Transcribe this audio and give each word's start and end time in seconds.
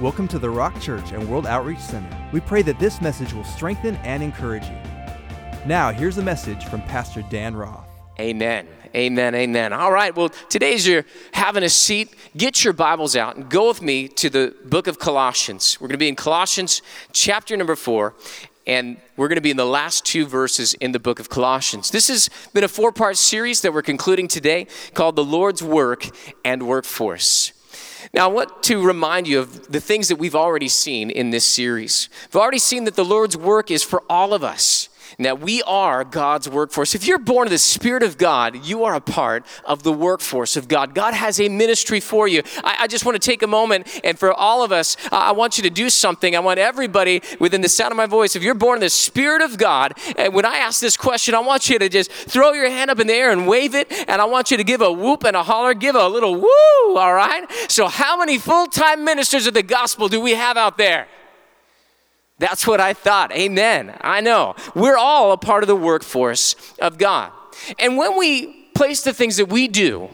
Welcome 0.00 0.28
to 0.28 0.38
the 0.38 0.48
Rock 0.48 0.80
Church 0.80 1.12
and 1.12 1.28
World 1.28 1.44
Outreach 1.44 1.78
Center. 1.78 2.08
We 2.32 2.40
pray 2.40 2.62
that 2.62 2.78
this 2.78 3.02
message 3.02 3.34
will 3.34 3.44
strengthen 3.44 3.96
and 3.96 4.22
encourage 4.22 4.64
you. 4.64 4.76
Now, 5.66 5.92
here's 5.92 6.16
a 6.16 6.22
message 6.22 6.64
from 6.64 6.80
Pastor 6.80 7.22
Dan 7.28 7.54
Roth. 7.54 7.86
Amen. 8.18 8.66
Amen. 8.96 9.34
Amen. 9.34 9.74
All 9.74 9.92
right. 9.92 10.16
Well, 10.16 10.30
today 10.48 10.72
as 10.72 10.86
you're 10.86 11.04
having 11.32 11.64
a 11.64 11.68
seat, 11.68 12.14
get 12.34 12.64
your 12.64 12.72
Bibles 12.72 13.14
out 13.14 13.36
and 13.36 13.50
go 13.50 13.68
with 13.68 13.82
me 13.82 14.08
to 14.08 14.30
the 14.30 14.54
book 14.64 14.86
of 14.86 14.98
Colossians. 14.98 15.76
We're 15.78 15.88
going 15.88 15.98
to 15.98 16.02
be 16.02 16.08
in 16.08 16.16
Colossians 16.16 16.80
chapter 17.12 17.54
number 17.54 17.76
four, 17.76 18.14
and 18.66 18.96
we're 19.18 19.28
going 19.28 19.36
to 19.36 19.42
be 19.42 19.50
in 19.50 19.58
the 19.58 19.66
last 19.66 20.06
two 20.06 20.24
verses 20.24 20.72
in 20.72 20.92
the 20.92 20.98
book 20.98 21.20
of 21.20 21.28
Colossians. 21.28 21.90
This 21.90 22.08
has 22.08 22.30
been 22.54 22.64
a 22.64 22.68
four 22.68 22.90
part 22.90 23.18
series 23.18 23.60
that 23.60 23.74
we're 23.74 23.82
concluding 23.82 24.28
today 24.28 24.66
called 24.94 25.14
The 25.14 25.24
Lord's 25.24 25.62
Work 25.62 26.08
and 26.42 26.66
Workforce. 26.66 27.52
Now, 28.12 28.28
I 28.28 28.32
want 28.32 28.62
to 28.64 28.84
remind 28.84 29.28
you 29.28 29.38
of 29.38 29.70
the 29.70 29.80
things 29.80 30.08
that 30.08 30.16
we've 30.16 30.34
already 30.34 30.68
seen 30.68 31.10
in 31.10 31.30
this 31.30 31.44
series. 31.44 32.08
We've 32.28 32.40
already 32.40 32.58
seen 32.58 32.84
that 32.84 32.96
the 32.96 33.04
Lord's 33.04 33.36
work 33.36 33.70
is 33.70 33.84
for 33.84 34.02
all 34.10 34.34
of 34.34 34.42
us. 34.42 34.88
Now, 35.20 35.34
we 35.34 35.62
are 35.64 36.02
God's 36.02 36.48
workforce. 36.48 36.94
If 36.94 37.06
you're 37.06 37.18
born 37.18 37.46
of 37.46 37.50
the 37.50 37.58
Spirit 37.58 38.02
of 38.02 38.16
God, 38.16 38.64
you 38.64 38.84
are 38.84 38.94
a 38.94 39.02
part 39.02 39.44
of 39.66 39.82
the 39.82 39.92
workforce 39.92 40.56
of 40.56 40.66
God. 40.66 40.94
God 40.94 41.12
has 41.12 41.38
a 41.38 41.50
ministry 41.50 42.00
for 42.00 42.26
you. 42.26 42.42
I, 42.64 42.76
I 42.80 42.86
just 42.86 43.04
want 43.04 43.20
to 43.20 43.30
take 43.30 43.42
a 43.42 43.46
moment 43.46 44.00
and 44.02 44.18
for 44.18 44.32
all 44.32 44.64
of 44.64 44.72
us, 44.72 44.96
uh, 45.12 45.16
I 45.16 45.32
want 45.32 45.58
you 45.58 45.62
to 45.64 45.68
do 45.68 45.90
something. 45.90 46.34
I 46.34 46.40
want 46.40 46.58
everybody 46.58 47.20
within 47.38 47.60
the 47.60 47.68
sound 47.68 47.92
of 47.92 47.98
my 47.98 48.06
voice, 48.06 48.34
if 48.34 48.42
you're 48.42 48.54
born 48.54 48.78
of 48.78 48.80
the 48.80 48.88
Spirit 48.88 49.42
of 49.42 49.58
God, 49.58 49.92
and 50.16 50.32
when 50.32 50.46
I 50.46 50.56
ask 50.56 50.80
this 50.80 50.96
question, 50.96 51.34
I 51.34 51.40
want 51.40 51.68
you 51.68 51.78
to 51.78 51.90
just 51.90 52.10
throw 52.10 52.52
your 52.52 52.70
hand 52.70 52.90
up 52.90 52.98
in 52.98 53.06
the 53.06 53.12
air 53.12 53.30
and 53.30 53.46
wave 53.46 53.74
it, 53.74 53.92
and 54.08 54.22
I 54.22 54.24
want 54.24 54.50
you 54.50 54.56
to 54.56 54.64
give 54.64 54.80
a 54.80 54.90
whoop 54.90 55.24
and 55.24 55.36
a 55.36 55.42
holler, 55.42 55.74
give 55.74 55.96
a 55.96 56.08
little 56.08 56.34
woo, 56.34 56.96
all 56.96 57.12
right? 57.12 57.44
So, 57.68 57.88
how 57.88 58.16
many 58.16 58.38
full 58.38 58.68
time 58.68 59.04
ministers 59.04 59.46
of 59.46 59.52
the 59.52 59.62
gospel 59.62 60.08
do 60.08 60.18
we 60.18 60.32
have 60.32 60.56
out 60.56 60.78
there? 60.78 61.08
That's 62.40 62.66
what 62.66 62.80
I 62.80 62.94
thought. 62.94 63.32
Amen. 63.32 63.96
I 64.00 64.22
know. 64.22 64.54
We're 64.74 64.96
all 64.96 65.32
a 65.32 65.36
part 65.36 65.62
of 65.62 65.68
the 65.68 65.76
workforce 65.76 66.56
of 66.80 66.96
God. 66.96 67.30
And 67.78 67.98
when 67.98 68.16
we 68.18 68.64
place 68.74 69.02
the 69.02 69.12
things 69.12 69.36
that 69.36 69.50
we 69.50 69.68
do, 69.68 70.08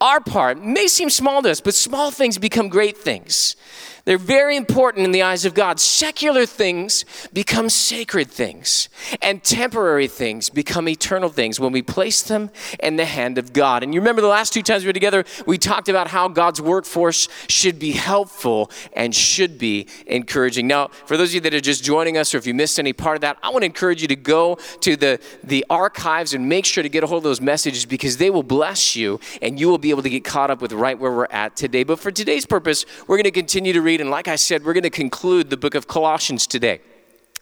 our 0.00 0.20
part 0.20 0.62
may 0.62 0.86
seem 0.86 1.10
small 1.10 1.42
to 1.42 1.50
us, 1.50 1.60
but 1.60 1.74
small 1.74 2.12
things 2.12 2.38
become 2.38 2.68
great 2.68 2.96
things. 2.96 3.56
They're 4.04 4.18
very 4.18 4.56
important 4.56 5.06
in 5.06 5.12
the 5.12 5.22
eyes 5.22 5.46
of 5.46 5.54
God. 5.54 5.80
Secular 5.80 6.44
things 6.44 7.06
become 7.32 7.70
sacred 7.70 8.30
things, 8.30 8.90
and 9.22 9.42
temporary 9.42 10.08
things 10.08 10.50
become 10.50 10.88
eternal 10.88 11.30
things 11.30 11.58
when 11.58 11.72
we 11.72 11.80
place 11.80 12.22
them 12.22 12.50
in 12.80 12.96
the 12.96 13.06
hand 13.06 13.38
of 13.38 13.54
God. 13.54 13.82
And 13.82 13.94
you 13.94 14.00
remember 14.00 14.20
the 14.20 14.28
last 14.28 14.52
two 14.52 14.62
times 14.62 14.84
we 14.84 14.90
were 14.90 14.92
together, 14.92 15.24
we 15.46 15.56
talked 15.56 15.88
about 15.88 16.08
how 16.08 16.28
God's 16.28 16.60
workforce 16.60 17.28
should 17.48 17.78
be 17.78 17.92
helpful 17.92 18.70
and 18.92 19.14
should 19.14 19.56
be 19.56 19.86
encouraging. 20.06 20.66
Now, 20.66 20.88
for 20.88 21.16
those 21.16 21.30
of 21.30 21.36
you 21.36 21.40
that 21.40 21.54
are 21.54 21.60
just 21.60 21.82
joining 21.82 22.18
us, 22.18 22.34
or 22.34 22.38
if 22.38 22.46
you 22.46 22.52
missed 22.52 22.78
any 22.78 22.92
part 22.92 23.16
of 23.16 23.22
that, 23.22 23.38
I 23.42 23.48
want 23.48 23.62
to 23.62 23.66
encourage 23.66 24.02
you 24.02 24.08
to 24.08 24.16
go 24.16 24.56
to 24.80 24.96
the, 24.96 25.18
the 25.42 25.64
archives 25.70 26.34
and 26.34 26.46
make 26.46 26.66
sure 26.66 26.82
to 26.82 26.90
get 26.90 27.02
a 27.02 27.06
hold 27.06 27.20
of 27.20 27.24
those 27.24 27.40
messages 27.40 27.86
because 27.86 28.18
they 28.18 28.28
will 28.28 28.42
bless 28.42 28.94
you 28.94 29.18
and 29.40 29.58
you 29.58 29.68
will 29.68 29.78
be 29.78 29.88
able 29.88 30.02
to 30.02 30.10
get 30.10 30.24
caught 30.24 30.50
up 30.50 30.60
with 30.60 30.72
right 30.72 30.98
where 30.98 31.12
we're 31.12 31.26
at 31.30 31.56
today. 31.56 31.84
But 31.84 31.98
for 31.98 32.10
today's 32.10 32.44
purpose, 32.44 32.84
we're 33.06 33.16
going 33.16 33.24
to 33.24 33.30
continue 33.30 33.72
to 33.72 33.80
read 33.80 33.93
read. 33.94 34.00
And 34.00 34.10
like 34.10 34.28
I 34.28 34.36
said, 34.36 34.64
we're 34.64 34.72
going 34.72 34.82
to 34.82 34.90
conclude 34.90 35.50
the 35.50 35.56
book 35.56 35.74
of 35.74 35.86
Colossians 35.86 36.46
today. 36.46 36.80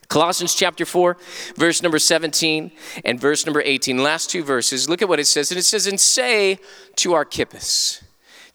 Colossians 0.08 0.55
chapter 0.55 0.84
4, 0.84 1.17
verse 1.56 1.83
number 1.83 1.98
17 1.98 2.70
and 3.05 3.19
verse 3.19 3.47
number 3.47 3.62
18. 3.64 4.03
Last 4.03 4.28
two 4.28 4.45
verses. 4.45 4.86
Look 4.89 5.00
at 5.00 5.08
what 5.08 5.19
it 5.19 5.27
says. 5.27 5.50
And 5.50 5.58
it 5.58 5.62
says, 5.62 5.86
And 5.86 5.98
say 5.98 6.58
to 6.97 7.14
Archippus, 7.14 8.05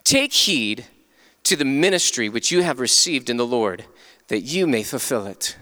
Take 0.03 0.34
heed 0.34 0.86
to 1.44 1.56
the 1.56 1.66
ministry 1.66 2.30
which 2.30 2.52
you 2.52 2.62
have 2.62 2.80
received 2.80 3.30
in 3.30 3.38
the 3.38 3.45
Lord, 3.45 3.86
that 4.28 4.42
you 4.42 4.68
may 4.68 4.84
fulfill 4.84 5.25
it. 5.25 5.58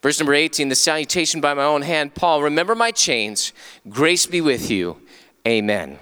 Verse 0.00 0.18
number 0.18 0.32
18, 0.32 0.68
the 0.68 0.74
salutation 0.74 1.40
by 1.40 1.52
my 1.52 1.64
own 1.64 1.82
hand, 1.82 2.14
Paul, 2.14 2.42
remember 2.42 2.74
my 2.74 2.90
chains. 2.90 3.52
Grace 3.90 4.24
be 4.24 4.40
with 4.40 4.70
you. 4.70 5.02
Amen. 5.46 5.98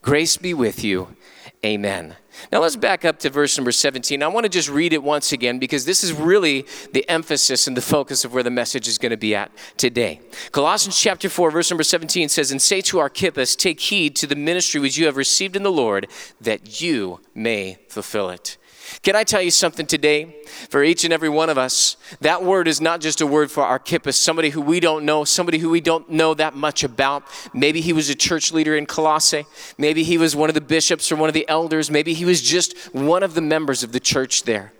Grace 0.00 0.36
be 0.38 0.54
with 0.54 0.82
you. 0.82 1.16
Amen. 1.64 2.16
Now 2.50 2.60
let's 2.60 2.74
back 2.74 3.04
up 3.04 3.20
to 3.20 3.30
verse 3.30 3.56
number 3.56 3.70
17. 3.70 4.20
I 4.20 4.26
want 4.26 4.44
to 4.44 4.50
just 4.50 4.68
read 4.68 4.92
it 4.92 5.02
once 5.02 5.30
again 5.30 5.60
because 5.60 5.84
this 5.84 6.02
is 6.02 6.12
really 6.12 6.66
the 6.92 7.08
emphasis 7.08 7.68
and 7.68 7.76
the 7.76 7.82
focus 7.82 8.24
of 8.24 8.34
where 8.34 8.42
the 8.42 8.50
message 8.50 8.88
is 8.88 8.98
going 8.98 9.10
to 9.10 9.16
be 9.16 9.32
at 9.32 9.52
today. 9.76 10.20
Colossians 10.50 10.98
chapter 10.98 11.28
4, 11.28 11.52
verse 11.52 11.70
number 11.70 11.84
17 11.84 12.28
says, 12.28 12.50
And 12.50 12.60
say 12.60 12.80
to 12.80 12.98
Archippus, 12.98 13.54
Take 13.54 13.78
heed 13.78 14.16
to 14.16 14.26
the 14.26 14.34
ministry 14.34 14.80
which 14.80 14.98
you 14.98 15.06
have 15.06 15.16
received 15.16 15.54
in 15.54 15.62
the 15.62 15.70
Lord, 15.70 16.08
that 16.40 16.80
you 16.80 17.20
may 17.32 17.78
fulfill 17.88 18.30
it. 18.30 18.56
Can 19.00 19.16
I 19.16 19.24
tell 19.24 19.40
you 19.40 19.50
something 19.50 19.86
today? 19.86 20.42
For 20.68 20.84
each 20.84 21.04
and 21.04 21.12
every 21.12 21.28
one 21.28 21.48
of 21.48 21.56
us, 21.56 21.96
that 22.20 22.44
word 22.44 22.68
is 22.68 22.80
not 22.80 23.00
just 23.00 23.20
a 23.20 23.26
word 23.26 23.50
for 23.50 23.62
Archippus, 23.62 24.18
somebody 24.18 24.50
who 24.50 24.60
we 24.60 24.80
don't 24.80 25.04
know, 25.04 25.24
somebody 25.24 25.58
who 25.58 25.70
we 25.70 25.80
don't 25.80 26.10
know 26.10 26.34
that 26.34 26.54
much 26.54 26.84
about. 26.84 27.24
Maybe 27.54 27.80
he 27.80 27.92
was 27.92 28.10
a 28.10 28.14
church 28.14 28.52
leader 28.52 28.76
in 28.76 28.86
Colossae. 28.86 29.46
Maybe 29.78 30.02
he 30.04 30.18
was 30.18 30.36
one 30.36 30.50
of 30.50 30.54
the 30.54 30.60
bishops 30.60 31.10
or 31.10 31.16
one 31.16 31.28
of 31.28 31.34
the 31.34 31.48
elders. 31.48 31.90
Maybe 31.90 32.12
he 32.14 32.24
was 32.24 32.42
just 32.42 32.76
one 32.94 33.22
of 33.22 33.34
the 33.34 33.40
members 33.40 33.82
of 33.82 33.92
the 33.92 34.00
church 34.00 34.42
there. 34.42 34.72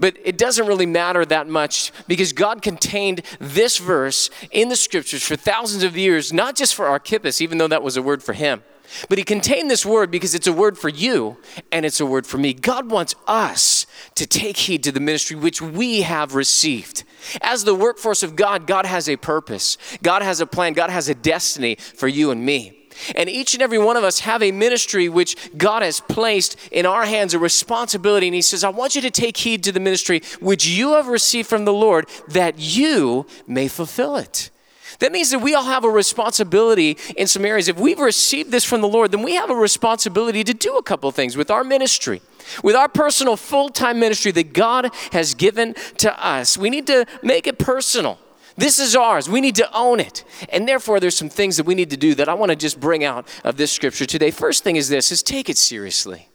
But 0.00 0.16
it 0.24 0.36
doesn't 0.38 0.66
really 0.66 0.86
matter 0.86 1.24
that 1.26 1.46
much 1.46 1.92
because 2.08 2.32
God 2.32 2.62
contained 2.62 3.22
this 3.38 3.78
verse 3.78 4.30
in 4.50 4.70
the 4.70 4.76
scriptures 4.76 5.22
for 5.22 5.36
thousands 5.36 5.82
of 5.82 5.96
years, 5.96 6.32
not 6.32 6.56
just 6.56 6.74
for 6.74 6.86
Archippus, 6.86 7.40
even 7.40 7.58
though 7.58 7.68
that 7.68 7.82
was 7.82 7.96
a 7.96 8.02
word 8.02 8.22
for 8.22 8.32
him 8.32 8.62
but 9.08 9.18
he 9.18 9.24
contained 9.24 9.70
this 9.70 9.84
word 9.84 10.10
because 10.10 10.34
it's 10.34 10.46
a 10.46 10.52
word 10.52 10.78
for 10.78 10.88
you 10.88 11.36
and 11.72 11.84
it's 11.84 12.00
a 12.00 12.06
word 12.06 12.26
for 12.26 12.38
me. 12.38 12.52
God 12.52 12.90
wants 12.90 13.14
us 13.26 13.86
to 14.14 14.26
take 14.26 14.56
heed 14.56 14.82
to 14.84 14.92
the 14.92 15.00
ministry 15.00 15.36
which 15.36 15.60
we 15.60 16.02
have 16.02 16.34
received. 16.34 17.04
As 17.40 17.64
the 17.64 17.74
workforce 17.74 18.22
of 18.22 18.36
God, 18.36 18.66
God 18.66 18.86
has 18.86 19.08
a 19.08 19.16
purpose, 19.16 19.76
God 20.02 20.22
has 20.22 20.40
a 20.40 20.46
plan, 20.46 20.72
God 20.72 20.90
has 20.90 21.08
a 21.08 21.14
destiny 21.14 21.76
for 21.76 22.08
you 22.08 22.30
and 22.30 22.44
me. 22.44 22.74
And 23.14 23.28
each 23.28 23.54
and 23.54 23.62
every 23.62 23.78
one 23.78 23.96
of 23.96 24.04
us 24.04 24.20
have 24.20 24.42
a 24.42 24.52
ministry 24.52 25.08
which 25.08 25.36
God 25.56 25.82
has 25.82 26.00
placed 26.00 26.56
in 26.72 26.86
our 26.86 27.04
hands, 27.04 27.34
a 27.34 27.38
responsibility. 27.38 28.26
And 28.26 28.34
He 28.34 28.42
says, 28.42 28.64
I 28.64 28.70
want 28.70 28.96
you 28.96 29.02
to 29.02 29.10
take 29.10 29.36
heed 29.36 29.62
to 29.64 29.72
the 29.72 29.80
ministry 29.80 30.22
which 30.40 30.66
you 30.66 30.94
have 30.94 31.08
received 31.08 31.48
from 31.48 31.64
the 31.64 31.72
Lord 31.72 32.08
that 32.28 32.58
you 32.58 33.26
may 33.46 33.68
fulfill 33.68 34.16
it. 34.16 34.50
That 34.98 35.12
means 35.12 35.30
that 35.30 35.38
we 35.38 35.54
all 35.54 35.64
have 35.64 35.84
a 35.84 35.90
responsibility 35.90 36.98
in 37.16 37.28
some 37.28 37.44
areas. 37.44 37.68
If 37.68 37.78
we've 37.78 38.00
received 38.00 38.50
this 38.50 38.64
from 38.64 38.80
the 38.80 38.88
Lord, 38.88 39.12
then 39.12 39.22
we 39.22 39.34
have 39.36 39.50
a 39.50 39.54
responsibility 39.54 40.42
to 40.42 40.54
do 40.54 40.76
a 40.76 40.82
couple 40.82 41.10
things 41.12 41.36
with 41.36 41.50
our 41.50 41.62
ministry, 41.62 42.20
with 42.64 42.74
our 42.74 42.88
personal 42.88 43.36
full 43.36 43.68
time 43.68 44.00
ministry 44.00 44.32
that 44.32 44.52
God 44.52 44.90
has 45.12 45.34
given 45.34 45.74
to 45.98 46.24
us. 46.24 46.58
We 46.58 46.68
need 46.68 46.86
to 46.88 47.06
make 47.22 47.46
it 47.46 47.58
personal. 47.58 48.18
This 48.56 48.80
is 48.80 48.96
ours. 48.96 49.28
We 49.28 49.40
need 49.40 49.54
to 49.56 49.72
own 49.72 50.00
it. 50.00 50.24
And 50.48 50.66
therefore 50.66 50.98
there's 50.98 51.16
some 51.16 51.28
things 51.28 51.58
that 51.58 51.66
we 51.66 51.76
need 51.76 51.90
to 51.90 51.96
do 51.96 52.16
that 52.16 52.28
I 52.28 52.34
want 52.34 52.50
to 52.50 52.56
just 52.56 52.80
bring 52.80 53.04
out 53.04 53.28
of 53.44 53.56
this 53.56 53.70
scripture 53.70 54.04
today. 54.04 54.32
First 54.32 54.64
thing 54.64 54.74
is 54.74 54.88
this 54.88 55.12
is 55.12 55.22
take 55.22 55.48
it 55.48 55.56
seriously. 55.56 56.28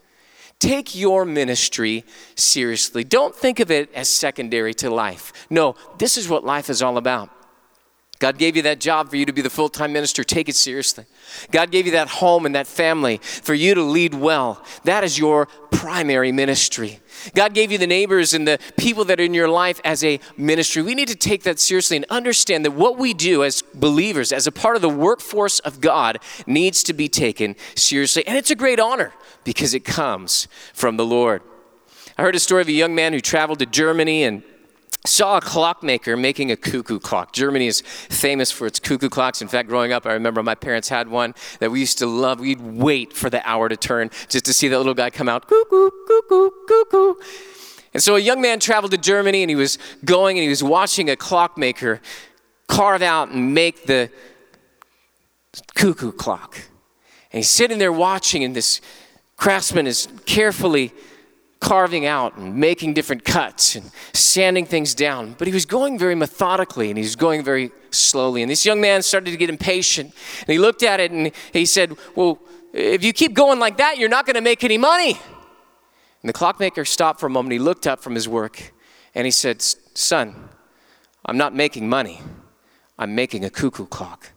Take 0.57 0.95
your 0.95 1.25
ministry 1.25 2.05
seriously. 2.35 3.03
Don't 3.03 3.35
think 3.35 3.59
of 3.59 3.69
it 3.69 3.91
as 3.93 4.07
secondary 4.07 4.73
to 4.75 4.89
life. 4.89 5.33
No, 5.49 5.75
this 5.97 6.15
is 6.15 6.29
what 6.29 6.45
life 6.45 6.69
is 6.69 6.81
all 6.81 6.97
about. 6.97 7.29
God 8.23 8.37
gave 8.37 8.55
you 8.55 8.61
that 8.61 8.79
job 8.79 9.09
for 9.09 9.17
you 9.17 9.25
to 9.25 9.33
be 9.33 9.41
the 9.41 9.49
full 9.49 9.67
time 9.67 9.91
minister. 9.91 10.23
Take 10.23 10.47
it 10.47 10.55
seriously. 10.55 11.03
God 11.51 11.71
gave 11.71 11.85
you 11.85 11.91
that 11.91 12.07
home 12.07 12.45
and 12.45 12.55
that 12.55 12.67
family 12.67 13.17
for 13.17 13.53
you 13.53 13.75
to 13.75 13.81
lead 13.83 14.13
well. 14.13 14.63
That 14.85 15.03
is 15.03 15.19
your 15.19 15.47
primary 15.71 16.31
ministry. 16.31 17.01
God 17.35 17.53
gave 17.53 17.69
you 17.69 17.77
the 17.77 17.85
neighbors 17.85 18.33
and 18.33 18.47
the 18.47 18.59
people 18.77 19.03
that 19.05 19.19
are 19.19 19.23
in 19.23 19.33
your 19.33 19.49
life 19.49 19.81
as 19.83 20.05
a 20.05 20.21
ministry. 20.37 20.81
We 20.81 20.95
need 20.95 21.09
to 21.09 21.17
take 21.17 21.43
that 21.43 21.59
seriously 21.59 21.97
and 21.97 22.05
understand 22.09 22.63
that 22.63 22.71
what 22.71 22.97
we 22.97 23.13
do 23.13 23.43
as 23.43 23.61
believers, 23.61 24.31
as 24.31 24.47
a 24.47 24.53
part 24.53 24.77
of 24.77 24.81
the 24.81 24.87
workforce 24.87 25.59
of 25.59 25.81
God, 25.81 26.19
needs 26.47 26.81
to 26.83 26.93
be 26.93 27.09
taken 27.09 27.57
seriously. 27.75 28.25
And 28.25 28.37
it's 28.37 28.51
a 28.51 28.55
great 28.55 28.79
honor 28.79 29.11
because 29.43 29.73
it 29.73 29.83
comes 29.83 30.47
from 30.73 30.95
the 30.95 31.05
Lord. 31.05 31.41
I 32.17 32.21
heard 32.21 32.35
a 32.35 32.39
story 32.39 32.61
of 32.61 32.69
a 32.69 32.71
young 32.71 32.95
man 32.95 33.11
who 33.11 33.19
traveled 33.19 33.59
to 33.59 33.65
Germany 33.65 34.23
and 34.23 34.43
saw 35.05 35.37
a 35.37 35.41
clockmaker 35.41 36.15
making 36.15 36.51
a 36.51 36.55
cuckoo 36.55 36.99
clock. 36.99 37.33
Germany 37.33 37.67
is 37.67 37.81
famous 37.81 38.51
for 38.51 38.67
its 38.67 38.79
cuckoo 38.79 39.09
clocks. 39.09 39.41
In 39.41 39.47
fact, 39.47 39.67
growing 39.67 39.91
up, 39.91 40.05
I 40.05 40.13
remember 40.13 40.41
my 40.43 40.55
parents 40.55 40.89
had 40.89 41.07
one 41.09 41.35
that 41.59 41.71
we 41.71 41.79
used 41.79 41.97
to 41.99 42.05
love. 42.05 42.39
We'd 42.39 42.61
wait 42.61 43.13
for 43.13 43.29
the 43.29 43.47
hour 43.47 43.69
to 43.69 43.75
turn 43.75 44.09
just 44.29 44.45
to 44.45 44.53
see 44.53 44.67
that 44.69 44.77
little 44.77 44.93
guy 44.93 45.09
come 45.09 45.27
out, 45.27 45.47
cuckoo, 45.47 45.89
cuckoo, 46.07 46.49
cuckoo. 46.67 47.15
And 47.93 48.01
so 48.01 48.15
a 48.15 48.19
young 48.19 48.41
man 48.41 48.59
traveled 48.59 48.91
to 48.91 48.97
Germany 48.97 49.43
and 49.43 49.49
he 49.49 49.55
was 49.55 49.77
going 50.03 50.37
and 50.37 50.43
he 50.43 50.49
was 50.49 50.63
watching 50.63 51.09
a 51.09 51.15
clockmaker 51.15 52.01
carve 52.67 53.01
out 53.01 53.29
and 53.29 53.53
make 53.53 53.85
the 53.85 54.09
cuckoo 55.75 56.11
clock. 56.11 56.55
And 57.31 57.39
he's 57.39 57.49
sitting 57.49 57.77
there 57.77 57.91
watching, 57.91 58.43
and 58.43 58.55
this 58.55 58.79
craftsman 59.37 59.87
is 59.87 60.07
carefully 60.25 60.93
carving 61.63 62.05
out 62.05 62.35
and 62.37 62.55
making 62.55 62.93
different 62.93 63.23
cuts 63.23 63.75
and 63.75 63.89
sanding 64.11 64.65
things 64.65 64.93
down. 64.93 65.33
But 65.37 65.47
he 65.47 65.53
was 65.53 65.65
going 65.65 65.97
very 65.97 66.13
methodically 66.13 66.89
and 66.89 66.97
he 66.97 67.03
was 67.03 67.15
going 67.15 67.41
very 67.41 67.71
slowly. 67.89 68.43
And 68.43 68.51
this 68.51 68.65
young 68.65 68.81
man 68.81 69.01
started 69.01 69.31
to 69.31 69.37
get 69.37 69.49
impatient. 69.49 70.13
And 70.41 70.49
he 70.49 70.59
looked 70.59 70.83
at 70.83 70.99
it 70.99 71.11
and 71.11 71.31
he 71.53 71.65
said, 71.65 71.95
Well, 72.15 72.39
if 72.73 73.01
you 73.01 73.13
keep 73.13 73.33
going 73.33 73.59
like 73.59 73.77
that, 73.77 73.97
you're 73.97 74.09
not 74.09 74.25
going 74.25 74.35
to 74.35 74.41
make 74.41 74.65
any 74.65 74.77
money. 74.77 75.11
And 76.21 76.29
the 76.29 76.33
clockmaker 76.33 76.83
stopped 76.83 77.21
for 77.21 77.27
a 77.27 77.29
moment. 77.29 77.53
He 77.53 77.59
looked 77.59 77.87
up 77.87 78.01
from 78.01 78.13
his 78.13 78.27
work 78.27 78.73
and 79.15 79.23
he 79.25 79.31
said, 79.31 79.61
Son, 79.61 80.49
I'm 81.25 81.37
not 81.37 81.55
making 81.55 81.87
money, 81.87 82.19
I'm 82.99 83.15
making 83.15 83.45
a 83.45 83.49
cuckoo 83.49 83.85
clock. 83.85 84.32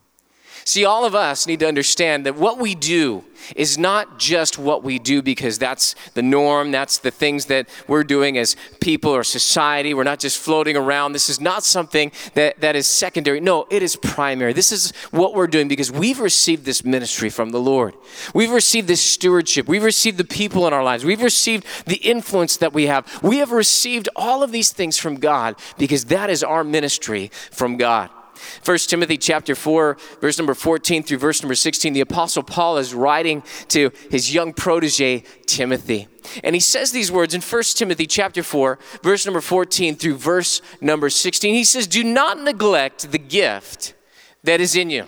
See, 0.66 0.84
all 0.84 1.04
of 1.04 1.14
us 1.14 1.46
need 1.46 1.60
to 1.60 1.68
understand 1.68 2.26
that 2.26 2.34
what 2.34 2.58
we 2.58 2.74
do 2.74 3.22
is 3.54 3.78
not 3.78 4.18
just 4.18 4.58
what 4.58 4.82
we 4.82 4.98
do 4.98 5.22
because 5.22 5.60
that's 5.60 5.94
the 6.14 6.22
norm, 6.22 6.72
that's 6.72 6.98
the 6.98 7.12
things 7.12 7.46
that 7.46 7.68
we're 7.86 8.02
doing 8.02 8.36
as 8.36 8.56
people 8.80 9.12
or 9.12 9.22
society. 9.22 9.94
We're 9.94 10.02
not 10.02 10.18
just 10.18 10.38
floating 10.38 10.76
around. 10.76 11.12
This 11.12 11.28
is 11.28 11.40
not 11.40 11.62
something 11.62 12.10
that, 12.34 12.60
that 12.60 12.74
is 12.74 12.88
secondary. 12.88 13.38
No, 13.38 13.68
it 13.70 13.80
is 13.80 13.94
primary. 13.94 14.52
This 14.52 14.72
is 14.72 14.90
what 15.12 15.34
we're 15.34 15.46
doing 15.46 15.68
because 15.68 15.92
we've 15.92 16.18
received 16.18 16.64
this 16.64 16.84
ministry 16.84 17.30
from 17.30 17.50
the 17.50 17.60
Lord. 17.60 17.94
We've 18.34 18.50
received 18.50 18.88
this 18.88 19.00
stewardship. 19.00 19.68
We've 19.68 19.84
received 19.84 20.18
the 20.18 20.24
people 20.24 20.66
in 20.66 20.72
our 20.72 20.82
lives. 20.82 21.04
We've 21.04 21.22
received 21.22 21.64
the 21.86 21.98
influence 21.98 22.56
that 22.56 22.72
we 22.72 22.86
have. 22.86 23.22
We 23.22 23.38
have 23.38 23.52
received 23.52 24.08
all 24.16 24.42
of 24.42 24.50
these 24.50 24.72
things 24.72 24.98
from 24.98 25.20
God 25.20 25.54
because 25.78 26.06
that 26.06 26.28
is 26.28 26.42
our 26.42 26.64
ministry 26.64 27.30
from 27.52 27.76
God. 27.76 28.10
1 28.64 28.78
Timothy 28.78 29.16
chapter 29.16 29.54
4, 29.54 29.96
verse 30.20 30.38
number 30.38 30.54
14 30.54 31.02
through 31.02 31.18
verse 31.18 31.42
number 31.42 31.54
16, 31.54 31.92
the 31.92 32.00
apostle 32.00 32.42
Paul 32.42 32.78
is 32.78 32.94
writing 32.94 33.42
to 33.68 33.90
his 34.10 34.34
young 34.34 34.52
protege 34.52 35.24
Timothy. 35.46 36.08
And 36.42 36.54
he 36.54 36.60
says 36.60 36.92
these 36.92 37.12
words 37.12 37.34
in 37.34 37.40
1 37.40 37.62
Timothy 37.74 38.06
chapter 38.06 38.42
4, 38.42 38.78
verse 39.02 39.26
number 39.26 39.40
14 39.40 39.96
through 39.96 40.16
verse 40.16 40.60
number 40.80 41.08
16. 41.08 41.54
He 41.54 41.64
says, 41.64 41.86
"Do 41.86 42.02
not 42.02 42.40
neglect 42.40 43.12
the 43.12 43.18
gift 43.18 43.94
that 44.42 44.60
is 44.60 44.74
in 44.74 44.90
you." 44.90 45.06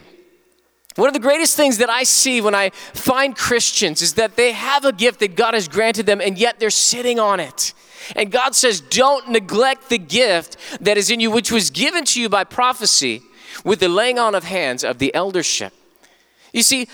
One 0.98 1.06
of 1.06 1.14
the 1.14 1.20
greatest 1.20 1.56
things 1.56 1.78
that 1.78 1.88
I 1.88 2.02
see 2.02 2.40
when 2.40 2.56
I 2.56 2.70
find 2.70 3.36
Christians 3.36 4.02
is 4.02 4.14
that 4.14 4.34
they 4.34 4.50
have 4.50 4.84
a 4.84 4.90
gift 4.90 5.20
that 5.20 5.36
God 5.36 5.54
has 5.54 5.68
granted 5.68 6.06
them 6.06 6.20
and 6.20 6.36
yet 6.36 6.58
they're 6.58 6.70
sitting 6.70 7.20
on 7.20 7.38
it. 7.38 7.72
And 8.16 8.30
God 8.30 8.54
says, 8.54 8.80
Don't 8.80 9.28
neglect 9.28 9.88
the 9.88 9.98
gift 9.98 10.56
that 10.80 10.96
is 10.96 11.10
in 11.10 11.20
you, 11.20 11.30
which 11.30 11.52
was 11.52 11.70
given 11.70 12.04
to 12.06 12.20
you 12.20 12.28
by 12.28 12.44
prophecy 12.44 13.22
with 13.64 13.80
the 13.80 13.88
laying 13.88 14.18
on 14.18 14.34
of 14.34 14.44
hands 14.44 14.84
of 14.84 14.98
the 14.98 15.14
eldership. 15.14 15.72
You 16.52 16.62
see, 16.62 16.88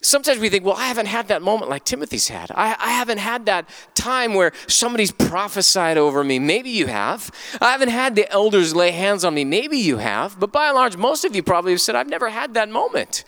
sometimes 0.00 0.38
we 0.38 0.48
think, 0.48 0.64
well, 0.64 0.76
I 0.76 0.86
haven't 0.86 1.06
had 1.06 1.28
that 1.28 1.42
moment 1.42 1.70
like 1.70 1.84
Timothy's 1.84 2.28
had. 2.28 2.50
I, 2.52 2.76
I, 2.78 2.92
haven't 2.92 3.18
had 3.18 3.46
that 3.46 3.68
time 3.94 4.34
where 4.34 4.52
somebody's 4.68 5.10
prophesied 5.10 5.98
over 5.98 6.22
me. 6.22 6.38
Maybe 6.38 6.70
you 6.70 6.86
have. 6.86 7.30
I 7.60 7.72
haven't 7.72 7.88
had 7.88 8.14
the 8.14 8.30
elders 8.30 8.74
lay 8.74 8.92
hands 8.92 9.24
on 9.24 9.34
me. 9.34 9.44
Maybe 9.44 9.78
you 9.78 9.98
have. 9.98 10.38
But 10.38 10.52
by 10.52 10.66
and 10.66 10.76
large, 10.76 10.96
most 10.96 11.24
of 11.24 11.34
you 11.34 11.42
probably 11.42 11.72
have 11.72 11.80
said, 11.80 11.96
I've 11.96 12.08
never 12.08 12.28
had 12.28 12.54
that 12.54 12.68
moment. 12.68 13.24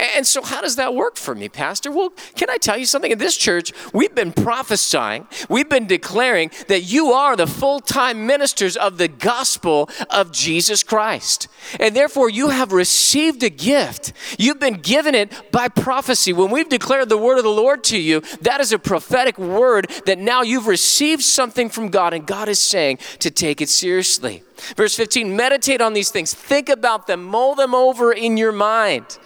And 0.00 0.26
so, 0.26 0.42
how 0.42 0.62
does 0.62 0.76
that 0.76 0.94
work 0.94 1.16
for 1.16 1.34
me, 1.34 1.50
Pastor? 1.50 1.90
Well, 1.92 2.10
can 2.34 2.48
I 2.48 2.56
tell 2.56 2.78
you 2.78 2.86
something? 2.86 3.12
In 3.12 3.18
this 3.18 3.36
church, 3.36 3.72
we've 3.92 4.14
been 4.14 4.32
prophesying, 4.32 5.28
we've 5.50 5.68
been 5.68 5.86
declaring 5.86 6.50
that 6.68 6.82
you 6.82 7.12
are 7.12 7.36
the 7.36 7.46
full 7.46 7.80
time 7.80 8.26
ministers 8.26 8.78
of 8.78 8.96
the 8.96 9.08
gospel 9.08 9.90
of 10.08 10.32
Jesus 10.32 10.82
Christ. 10.82 11.48
And 11.78 11.94
therefore, 11.94 12.30
you 12.30 12.48
have 12.48 12.72
received 12.72 13.42
a 13.42 13.50
gift. 13.50 14.14
You've 14.38 14.58
been 14.58 14.80
given 14.80 15.14
it 15.14 15.52
by 15.52 15.68
prophecy. 15.68 16.32
When 16.32 16.50
we've 16.50 16.68
declared 16.68 17.10
the 17.10 17.18
word 17.18 17.36
of 17.36 17.44
the 17.44 17.50
Lord 17.50 17.84
to 17.84 18.00
you, 18.00 18.22
that 18.40 18.60
is 18.60 18.72
a 18.72 18.78
prophetic 18.78 19.38
word 19.38 19.90
that 20.06 20.18
now 20.18 20.40
you've 20.40 20.66
received 20.66 21.22
something 21.22 21.68
from 21.68 21.90
God, 21.90 22.14
and 22.14 22.26
God 22.26 22.48
is 22.48 22.58
saying 22.58 22.98
to 23.18 23.30
take 23.30 23.60
it 23.60 23.68
seriously. 23.68 24.44
Verse 24.76 24.94
15 24.96 25.36
meditate 25.36 25.82
on 25.82 25.92
these 25.92 26.10
things, 26.10 26.32
think 26.32 26.70
about 26.70 27.06
them, 27.06 27.24
mull 27.24 27.54
them 27.54 27.74
over 27.74 28.12
in 28.12 28.38
your 28.38 28.52
mind. 28.52 29.18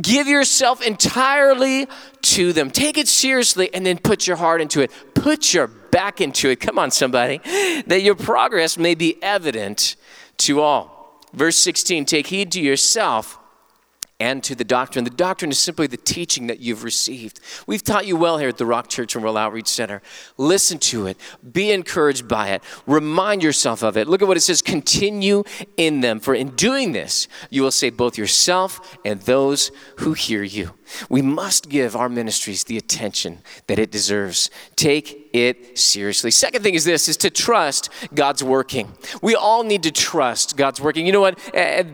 Give 0.00 0.26
yourself 0.26 0.82
entirely 0.82 1.88
to 2.22 2.52
them. 2.52 2.70
Take 2.70 2.98
it 2.98 3.08
seriously 3.08 3.72
and 3.72 3.84
then 3.86 3.98
put 3.98 4.26
your 4.26 4.36
heart 4.36 4.60
into 4.60 4.80
it. 4.80 4.90
Put 5.14 5.54
your 5.54 5.66
back 5.66 6.20
into 6.20 6.50
it. 6.50 6.60
Come 6.60 6.78
on, 6.78 6.90
somebody. 6.90 7.38
That 7.86 8.02
your 8.02 8.14
progress 8.14 8.76
may 8.76 8.94
be 8.94 9.22
evident 9.22 9.96
to 10.38 10.60
all. 10.60 11.20
Verse 11.32 11.56
16 11.56 12.04
Take 12.04 12.28
heed 12.28 12.52
to 12.52 12.60
yourself 12.60 13.37
and 14.20 14.42
to 14.44 14.54
the 14.54 14.64
doctrine. 14.64 15.04
The 15.04 15.10
doctrine 15.10 15.50
is 15.50 15.58
simply 15.58 15.86
the 15.86 15.96
teaching 15.96 16.48
that 16.48 16.60
you've 16.60 16.84
received. 16.84 17.40
We've 17.66 17.82
taught 17.82 18.06
you 18.06 18.16
well 18.16 18.38
here 18.38 18.48
at 18.48 18.58
the 18.58 18.66
Rock 18.66 18.88
Church 18.88 19.14
and 19.14 19.22
World 19.22 19.36
Outreach 19.36 19.68
Center. 19.68 20.02
Listen 20.36 20.78
to 20.78 21.06
it, 21.06 21.16
be 21.52 21.70
encouraged 21.70 22.26
by 22.26 22.48
it, 22.48 22.62
remind 22.86 23.42
yourself 23.42 23.82
of 23.82 23.96
it. 23.96 24.08
Look 24.08 24.22
at 24.22 24.28
what 24.28 24.36
it 24.36 24.40
says 24.40 24.62
continue 24.62 25.44
in 25.76 26.00
them, 26.00 26.20
for 26.20 26.34
in 26.34 26.50
doing 26.50 26.92
this, 26.92 27.28
you 27.50 27.62
will 27.62 27.70
save 27.70 27.96
both 27.96 28.18
yourself 28.18 28.98
and 29.04 29.20
those 29.22 29.70
who 29.98 30.14
hear 30.14 30.42
you. 30.42 30.74
We 31.08 31.22
must 31.22 31.68
give 31.68 31.96
our 31.96 32.08
ministries 32.08 32.64
the 32.64 32.76
attention 32.76 33.38
that 33.66 33.78
it 33.78 33.90
deserves. 33.90 34.50
Take 34.76 35.28
it 35.32 35.78
seriously. 35.78 36.30
Second 36.30 36.62
thing 36.62 36.74
is 36.74 36.84
this 36.84 37.08
is 37.08 37.16
to 37.18 37.30
trust 37.30 37.90
God's 38.14 38.42
working. 38.42 38.92
We 39.22 39.34
all 39.34 39.62
need 39.62 39.82
to 39.84 39.90
trust 39.90 40.56
God's 40.56 40.80
working. 40.80 41.06
You 41.06 41.12
know 41.12 41.20
what? 41.20 41.38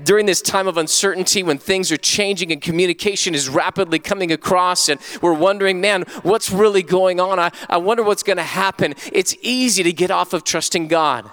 During 0.04 0.26
this 0.26 0.40
time 0.40 0.66
of 0.66 0.76
uncertainty 0.76 1.42
when 1.42 1.58
things 1.58 1.90
are 1.92 1.96
changing 1.96 2.52
and 2.52 2.60
communication 2.60 3.34
is 3.34 3.48
rapidly 3.48 3.98
coming 3.98 4.32
across 4.32 4.88
and 4.88 5.00
we're 5.20 5.34
wondering, 5.34 5.80
man, 5.80 6.02
what's 6.22 6.50
really 6.50 6.82
going 6.82 7.20
on? 7.20 7.38
I, 7.38 7.50
I 7.68 7.78
wonder 7.78 8.02
what's 8.02 8.22
going 8.22 8.36
to 8.36 8.42
happen. 8.42 8.94
It's 9.12 9.36
easy 9.42 9.82
to 9.82 9.92
get 9.92 10.10
off 10.10 10.32
of 10.32 10.44
trusting 10.44 10.88
God. 10.88 11.30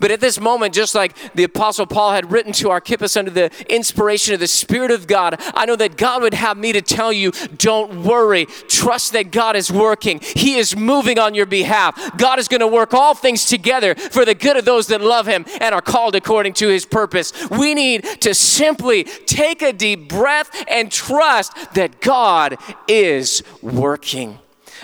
But 0.00 0.10
at 0.10 0.20
this 0.20 0.40
moment, 0.40 0.74
just 0.74 0.94
like 0.94 1.16
the 1.34 1.44
Apostle 1.44 1.86
Paul 1.86 2.12
had 2.12 2.30
written 2.30 2.52
to 2.54 2.70
Archippus 2.70 3.16
under 3.16 3.30
the 3.30 3.50
inspiration 3.68 4.34
of 4.34 4.40
the 4.40 4.46
Spirit 4.46 4.90
of 4.90 5.06
God, 5.06 5.36
I 5.54 5.66
know 5.66 5.76
that 5.76 5.96
God 5.96 6.22
would 6.22 6.34
have 6.34 6.56
me 6.56 6.72
to 6.72 6.82
tell 6.82 7.12
you 7.12 7.32
don't 7.56 8.04
worry. 8.04 8.46
Trust 8.68 9.12
that 9.12 9.30
God 9.30 9.56
is 9.56 9.70
working, 9.70 10.20
He 10.20 10.56
is 10.56 10.76
moving 10.76 11.18
on 11.18 11.34
your 11.34 11.46
behalf. 11.46 12.16
God 12.16 12.38
is 12.38 12.48
going 12.48 12.60
to 12.60 12.66
work 12.66 12.94
all 12.94 13.14
things 13.14 13.44
together 13.44 13.94
for 13.94 14.24
the 14.24 14.34
good 14.34 14.56
of 14.56 14.64
those 14.64 14.86
that 14.88 15.00
love 15.00 15.26
Him 15.26 15.44
and 15.60 15.74
are 15.74 15.82
called 15.82 16.14
according 16.14 16.54
to 16.54 16.68
His 16.68 16.84
purpose. 16.84 17.32
We 17.50 17.74
need 17.74 18.04
to 18.20 18.34
simply 18.34 19.04
take 19.04 19.62
a 19.62 19.72
deep 19.72 20.08
breath 20.08 20.50
and 20.68 20.90
trust 20.90 21.74
that 21.74 22.00
God 22.00 22.56
is 22.88 23.42
working. 23.62 24.38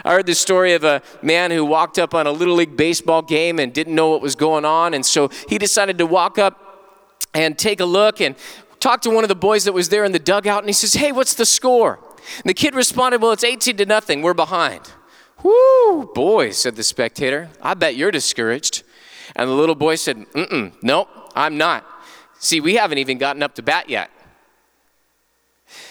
I 0.04 0.12
heard 0.12 0.26
the 0.26 0.34
story 0.34 0.72
of 0.75 0.84
a 0.84 1.02
man 1.22 1.50
who 1.50 1.64
walked 1.64 1.98
up 1.98 2.14
on 2.14 2.26
a 2.26 2.32
Little 2.32 2.54
League 2.54 2.76
baseball 2.76 3.22
game 3.22 3.58
and 3.58 3.72
didn't 3.72 3.94
know 3.94 4.10
what 4.10 4.20
was 4.20 4.34
going 4.34 4.64
on. 4.64 4.94
And 4.94 5.04
so 5.04 5.28
he 5.48 5.58
decided 5.58 5.98
to 5.98 6.06
walk 6.06 6.38
up 6.38 6.66
and 7.34 7.58
take 7.58 7.81
a 7.81 7.84
look 7.84 8.20
and 8.20 8.37
talk 8.81 9.02
to 9.02 9.10
one 9.10 9.25
of 9.25 9.28
the 9.28 9.34
boys 9.34 9.64
that 9.64 9.72
was 9.72 9.88
there 9.88 10.04
in 10.04 10.12
the 10.12 10.19
dugout. 10.19 10.58
And 10.58 10.69
he 10.69 10.72
says, 10.72 10.94
Hey, 10.94 11.12
what's 11.12 11.34
the 11.34 11.46
score? 11.46 11.98
And 12.37 12.44
the 12.44 12.54
kid 12.54 12.75
responded, 12.75 13.22
Well, 13.22 13.32
it's 13.32 13.44
18 13.44 13.76
to 13.76 13.87
nothing. 13.87 14.22
We're 14.22 14.34
behind. 14.34 14.90
Whoo, 15.42 16.10
boy, 16.14 16.50
said 16.50 16.76
the 16.76 16.82
spectator. 16.82 17.48
I 17.62 17.75
bet 17.75 17.96
you're 17.96 18.10
discouraged. 18.10 18.82
And 19.37 19.48
the 19.48 19.54
little 19.54 19.75
boy 19.75 19.94
said, 19.94 20.19
Mm-mm, 20.32 20.75
nope, 20.82 21.09
I'm 21.35 21.56
not. 21.56 21.87
See, 22.38 22.61
we 22.61 22.75
haven't 22.75 22.99
even 22.99 23.18
gotten 23.18 23.42
up 23.42 23.54
to 23.56 23.62
bat 23.62 23.88
yet. 23.88 24.11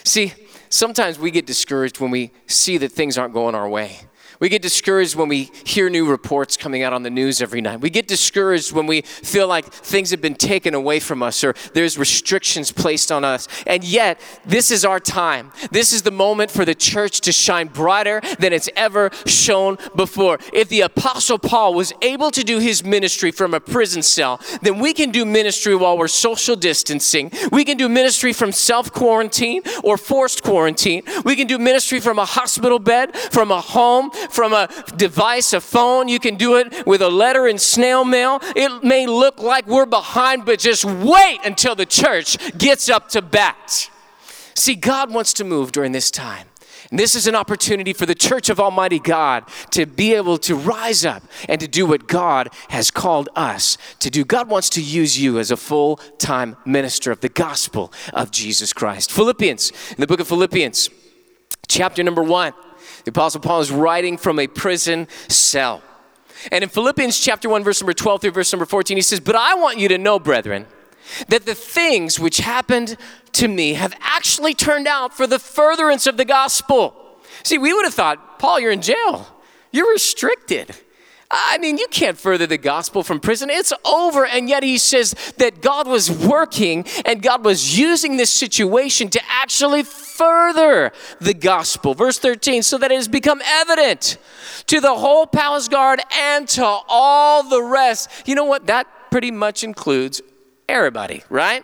See, 0.03 0.34
sometimes 0.70 1.20
we 1.20 1.32
get 1.32 1.46
discouraged 1.46 2.00
when 2.00 2.12
we 2.12 2.32
see 2.48 2.78
that 2.78 2.92
things 2.92 3.18
aren't 3.18 3.34
going 3.34 3.56
our 3.56 3.68
way. 3.68 4.00
We 4.39 4.48
get 4.48 4.62
discouraged 4.62 5.15
when 5.15 5.27
we 5.27 5.51
hear 5.65 5.89
new 5.89 6.05
reports 6.05 6.55
coming 6.55 6.81
out 6.81 6.93
on 6.93 7.03
the 7.03 7.10
news 7.10 7.41
every 7.41 7.60
night. 7.60 7.81
We 7.81 7.89
get 7.89 8.08
discouraged 8.08 8.72
when 8.72 8.88
we 8.88 9.01
feel 9.01 9.50
like 9.50 9.65
things 9.65 10.12
have 10.12 10.22
been 10.22 10.36
taken 10.36 10.74
away 10.74 11.01
from 11.01 11.22
us 11.22 11.43
or 11.43 11.55
there's 11.74 11.98
restrictions 11.98 12.72
placed 12.72 13.12
on 13.12 13.25
us. 13.25 13.50
And 13.67 13.84
yet, 13.84 14.22
this 14.46 14.72
is 14.72 14.86
our 14.86 15.01
time. 15.01 15.51
This 15.72 15.91
is 15.91 16.03
the 16.03 16.12
moment 16.12 16.51
for 16.51 16.63
the 16.63 16.74
church 16.74 17.19
to 17.22 17.34
shine 17.34 17.67
brighter 17.67 18.22
than 18.39 18.53
it's 18.53 18.69
ever 18.77 19.10
shown 19.25 19.77
before. 19.93 20.39
If 20.53 20.69
the 20.69 20.81
Apostle 20.81 21.38
Paul 21.38 21.74
was 21.74 21.91
able 22.01 22.31
to 22.31 22.43
do 22.43 22.60
his 22.60 22.81
ministry 22.81 23.31
from 23.31 23.53
a 23.53 23.60
prison 23.60 24.01
cell, 24.01 24.39
then 24.62 24.79
we 24.79 24.93
can 24.93 25.12
do 25.12 25.25
ministry 25.25 25.75
while 25.75 25.98
we're 25.98 26.08
social 26.08 26.55
distancing. 26.55 27.29
We 27.51 27.65
can 27.65 27.75
do 27.75 27.89
ministry 27.89 28.31
from 28.31 28.53
self 28.53 28.93
quarantine 28.93 29.63
or 29.84 29.98
forced 29.98 30.43
quarantine. 30.43 31.03
We 31.25 31.36
can 31.36 31.48
do 31.48 31.58
ministry 31.58 32.00
from 32.00 32.19
a 32.19 32.25
hospital 32.25 32.79
bed, 32.79 33.17
from 33.17 33.51
a 33.51 33.60
home, 33.60 34.12
from 34.31 34.53
a 34.53 34.69
device, 34.95 35.53
a 35.53 35.62
phone. 35.62 36.07
You 36.07 36.19
can 36.19 36.36
do 36.36 36.55
it 36.55 36.86
with 36.86 37.01
a 37.01 37.09
letter 37.09 37.48
in 37.48 37.57
snail 37.57 38.03
mail. 38.05 38.39
It 38.55 38.83
may 38.83 39.07
look 39.07 39.39
like 39.41 39.67
we're 39.67 39.86
behind, 39.86 40.45
but 40.45 40.59
just 40.59 40.86
wait 40.86 41.39
until 41.45 41.75
the 41.75 41.86
church 41.86 42.38
gets 42.57 42.89
up 42.89 43.09
to 43.09 43.21
bat. 43.21 43.89
See, 44.55 44.75
God 44.75 45.13
wants 45.13 45.33
to 45.33 45.43
move 45.43 45.71
during 45.71 45.91
this 45.91 46.12
time. 46.12 46.48
And 46.91 47.00
this 47.00 47.13
is 47.13 47.27
an 47.27 47.36
opportunity 47.36 47.93
for 47.93 48.05
the 48.05 48.15
church 48.15 48.50
of 48.50 48.59
Almighty 48.59 49.00
God 49.00 49.45
to 49.71 49.86
be 49.86 50.13
able 50.15 50.38
to 50.39 50.55
rise 50.55 51.05
up 51.05 51.21
and 51.48 51.62
to 51.62 51.67
do 51.67 51.86
what 51.86 52.07
God 52.07 52.50
has 52.69 52.89
called 52.89 53.29
us 53.36 53.77
to 54.00 54.09
do. 54.09 54.25
God 54.25 54.50
wants 54.50 54.69
to 54.71 54.81
use 54.81 55.19
you 55.19 55.38
as 55.38 55.51
a 55.51 55.57
full 55.57 55.98
time 56.17 56.55
minister 56.65 57.12
of 57.12 57.21
the 57.21 57.29
gospel 57.29 57.93
of 58.13 58.31
Jesus 58.31 58.74
Christ. 58.74 59.12
Philippians, 59.12 59.71
in 59.91 59.98
the 59.98 60.07
book 60.07 60.19
of 60.19 60.27
Philippians, 60.27 60.89
chapter 61.67 62.03
number 62.03 62.24
one. 62.24 62.53
The 63.03 63.10
Apostle 63.10 63.41
Paul 63.41 63.62
is 63.62 63.72
writing 63.72 64.18
from 64.18 64.39
a 64.39 64.48
prison 64.48 65.08
cell. 65.27 65.82
And 66.51 66.63
in 66.63 66.70
Philippians 66.70 67.20
chapter 67.20 67.50
1, 67.50 67.63
verse 67.63 67.82
number 67.82 67.94
12 67.94 68.22
through 68.22 68.32
verse 68.32 68.51
number 68.53 68.65
14, 68.65 68.98
he 68.98 69.01
says, 69.01 69.20
But 69.20 69.36
I 69.36 69.56
want 69.56 69.77
you 69.77 69.88
to 69.89 69.98
know, 69.98 70.20
brethren, 70.20 70.68
that 71.27 71.46
the 71.46 71.56
things 71.56 72.20
which 72.20 72.38
happened 72.38 72.98
to 73.34 73.48
me 73.48 73.74
have 73.74 73.94
actually 74.00 74.53
turned 74.53 74.88
out 74.88 75.15
for 75.15 75.27
the 75.27 75.39
furtherance 75.39 76.08
of 76.08 76.18
the 76.18 76.25
gospel. 76.25 76.96
See, 77.44 77.58
we 77.58 77.74
would 77.74 77.86
have 77.86 77.94
thought, 77.94 78.39
Paul, 78.39 78.60
you're 78.60 78.72
in 78.72 78.82
jail. 78.82 79.27
You're 79.72 79.91
restricted. 79.91 80.75
I 81.31 81.59
mean, 81.59 81.77
you 81.77 81.88
can't 81.91 82.17
further 82.17 82.48
the 82.48 82.57
gospel 82.57 83.03
from 83.03 83.19
prison. 83.19 83.51
It's 83.51 83.71
over. 83.86 84.25
And 84.25 84.50
yet 84.50 84.63
he 84.63 84.79
says 84.79 85.13
that 85.38 85.62
God 85.62 85.88
was 85.88 86.09
working 86.09 86.86
and 87.05 87.21
God 87.21 87.45
was 87.45 87.77
using 87.77 88.17
this 88.17 88.33
situation 88.33 89.09
to 89.09 89.21
actually 89.29 89.83
further 89.83 90.91
the 91.21 91.36
gospel. 91.36 91.93
Verse 91.93 92.17
13, 92.17 92.63
so 92.63 92.79
that 92.79 92.91
it 92.91 92.95
has 92.95 93.07
become 93.07 93.41
evident 93.45 94.17
to 94.65 94.81
the 94.81 94.95
whole 94.95 95.27
palace 95.27 95.67
guard 95.67 96.01
and 96.12 96.48
to 96.50 96.65
all 96.65 97.43
the 97.48 97.62
rest. 97.62 98.09
You 98.25 98.33
know 98.33 98.45
what? 98.45 98.65
That 98.65 98.88
pretty 99.12 99.29
much 99.29 99.63
includes 99.63 100.21
everybody, 100.67 101.24
right? 101.29 101.63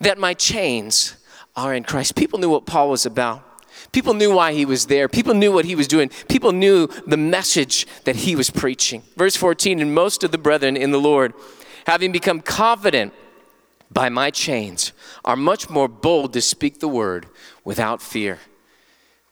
That 0.00 0.18
my 0.18 0.34
chains 0.34 1.16
are 1.56 1.74
in 1.74 1.82
Christ. 1.82 2.14
People 2.14 2.38
knew 2.38 2.50
what 2.50 2.66
Paul 2.66 2.90
was 2.90 3.06
about. 3.06 3.49
People 3.92 4.14
knew 4.14 4.34
why 4.34 4.52
he 4.52 4.64
was 4.64 4.86
there. 4.86 5.08
People 5.08 5.34
knew 5.34 5.52
what 5.52 5.64
he 5.64 5.74
was 5.74 5.88
doing. 5.88 6.10
People 6.28 6.52
knew 6.52 6.86
the 7.06 7.16
message 7.16 7.86
that 8.04 8.16
he 8.16 8.36
was 8.36 8.50
preaching. 8.50 9.02
Verse 9.16 9.36
14 9.36 9.80
And 9.80 9.94
most 9.94 10.22
of 10.22 10.30
the 10.30 10.38
brethren 10.38 10.76
in 10.76 10.92
the 10.92 11.00
Lord, 11.00 11.34
having 11.86 12.12
become 12.12 12.40
confident 12.40 13.12
by 13.90 14.08
my 14.08 14.30
chains, 14.30 14.92
are 15.24 15.36
much 15.36 15.68
more 15.68 15.88
bold 15.88 16.32
to 16.34 16.40
speak 16.40 16.78
the 16.78 16.88
word 16.88 17.26
without 17.64 18.00
fear. 18.00 18.38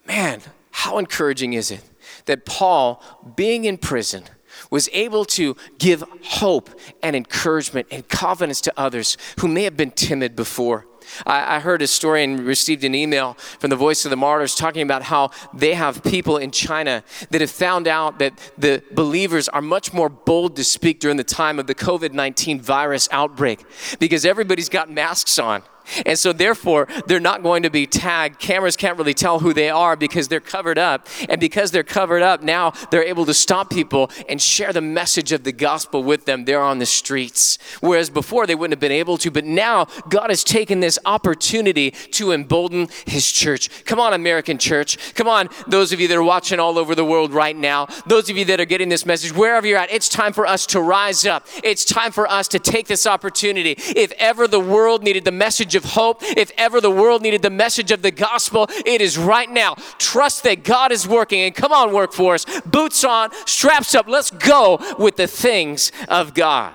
Man, 0.07 0.43
how 0.73 0.99
encouraging 0.99 1.53
is 1.53 1.71
it 1.71 1.83
that 2.25 2.45
Paul, 2.45 3.03
being 3.37 3.65
in 3.65 3.79
prison, 3.79 4.25
was 4.71 4.88
able 4.93 5.25
to 5.25 5.57
give 5.79 6.03
hope 6.25 6.71
and 7.03 7.15
encouragement 7.15 7.87
and 7.91 8.09
confidence 8.09 8.61
to 8.62 8.73
others 8.77 9.17
who 9.41 9.49
may 9.49 9.65
have 9.65 9.77
been 9.77 9.91
timid 9.91 10.35
before. 10.35 10.87
I, 11.27 11.57
I 11.57 11.61
heard 11.61 11.83
a 11.83 11.87
story 11.87 12.25
and 12.25 12.41
received 12.41 12.85
an 12.85 12.95
email 12.95 13.35
from 13.59 13.71
the 13.71 13.77
Voice 13.77 14.05
of 14.05 14.11
the 14.11 14.17
Martyrs 14.17 14.55
talking 14.55 14.83
about 14.83 15.05
how 15.05 15.31
they 15.53 15.75
have 15.75 16.03
people 16.03 16.37
in 16.37 16.50
China 16.50 17.03
that 17.31 17.41
have 17.41 17.50
found 17.50 17.87
out 17.87 18.19
that 18.19 18.53
the 18.57 18.83
believers 18.93 19.49
are 19.49 19.62
much 19.62 19.93
more 19.93 20.09
bold 20.09 20.57
to 20.57 20.65
speak 20.65 21.00
during 21.00 21.17
the 21.17 21.25
time 21.25 21.59
of 21.59 21.67
the 21.67 21.75
COVID 21.75 22.12
19 22.12 22.61
virus 22.61 23.09
outbreak 23.12 23.65
because 23.99 24.25
everybody's 24.25 24.69
got 24.69 24.91
masks 24.91 25.38
on. 25.38 25.62
And 26.07 26.18
so, 26.18 26.33
therefore, 26.33 26.88
they're 27.07 27.21
not 27.21 27.42
going 27.42 27.62
to 27.62 27.71
be 27.71 27.87
tagged. 27.87 28.38
Cameras 28.38 28.76
can't 28.76 28.99
really 28.99 29.14
tell 29.14 29.40
who 29.40 29.52
they 29.52 29.71
are 29.71 29.97
because 29.97 30.28
they're 30.28 30.40
covered 30.40 30.78
up. 30.78 31.07
And 31.28 31.40
because 31.40 31.71
they're 31.71 31.83
covered 31.83 32.23
up, 32.23 32.42
now 32.42 32.73
they're 32.90 33.04
able 33.04 33.26
to 33.26 33.35
stop 33.35 33.71
people 33.71 34.11
and 34.28 34.40
share 34.40 34.73
the 34.73 34.80
message 34.80 35.33
of 35.33 35.45
the 35.45 35.52
gospel 35.52 36.02
with 36.02 36.25
them. 36.25 36.45
They're 36.45 36.62
on 36.62 36.78
the 36.78 36.87
streets. 36.87 37.59
Whereas 37.80 38.11
before, 38.11 38.47
they 38.47 38.54
wouldn't 38.54 38.73
have 38.73 38.80
been 38.80 38.92
able 38.92 39.18
to. 39.18 39.30
But 39.30 39.45
now, 39.45 39.87
God 40.09 40.30
has 40.30 40.45
taken 40.45 40.80
this 40.80 40.99
opportunity 41.04 41.90
to 41.90 42.33
embolden 42.33 42.88
His 43.07 43.30
church. 43.30 43.85
Come 43.85 44.00
on, 44.00 44.12
American 44.12 44.59
church. 44.59 45.14
Come 45.14 45.28
on, 45.28 45.49
those 45.66 45.92
of 45.92 46.00
you 46.00 46.09
that 46.09 46.16
are 46.16 46.23
watching 46.23 46.61
all 46.61 46.78
over 46.78 46.95
the 46.95 47.04
world 47.04 47.33
right 47.33 47.57
now. 47.57 47.87
Those 48.07 48.30
of 48.30 48.37
you 48.37 48.45
that 48.47 48.61
are 48.61 48.64
getting 48.64 48.88
this 48.88 49.07
message, 49.07 49.33
wherever 49.33 49.66
you're 49.66 49.78
at, 49.78 49.92
it's 49.92 50.09
time 50.09 50.33
for 50.33 50.47
us 50.47 50.66
to 50.66 50.80
rise 50.80 51.26
up. 51.26 51.47
It's 51.62 51.85
time 51.85 52.12
for 52.12 52.28
us 52.28 52.49
to 52.49 52.59
take 52.59 52.87
this 52.87 53.07
opportunity. 53.07 53.75
If 53.78 54.12
ever 54.18 54.47
the 54.47 54.61
world 54.61 55.02
needed 55.02 55.25
the 55.25 55.33
message 55.33 55.75
of 55.75 55.77
hope, 55.85 56.23
if 56.23 56.50
ever 56.56 56.80
the 56.80 56.90
world 56.90 57.23
needed 57.23 57.42
the 57.42 57.50
message 57.50 57.90
of 57.90 58.02
the 58.02 58.11
gospel, 58.11 58.66
it 58.85 59.00
is 59.00 59.18
right 59.18 59.50
now. 59.50 59.75
Trust 59.99 60.44
that 60.44 60.64
God 60.64 60.92
is 60.92 61.06
working. 61.06 61.40
And 61.40 61.54
come 61.54 61.73
on, 61.73 61.92
workforce, 61.92 62.44
boots 62.62 63.04
on, 63.04 63.30
straps 63.47 63.94
up, 63.94 64.08
let's 64.08 64.30
go 64.30 64.78
with 64.99 65.16
the 65.16 65.26
things 65.26 65.92
of 66.08 66.35
God. 66.35 66.73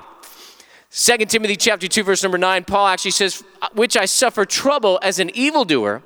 2 0.95 1.17
Timothy 1.25 1.55
chapter 1.55 1.87
2 1.87 2.03
verse 2.03 2.21
number 2.21 2.37
9 2.37 2.65
Paul 2.65 2.85
actually 2.85 3.09
says 3.09 3.43
which 3.73 3.97
I 3.97 4.05
suffer 4.05 4.45
trouble 4.45 4.99
as 5.01 5.17
an 5.17 5.31
evildoer 5.35 6.03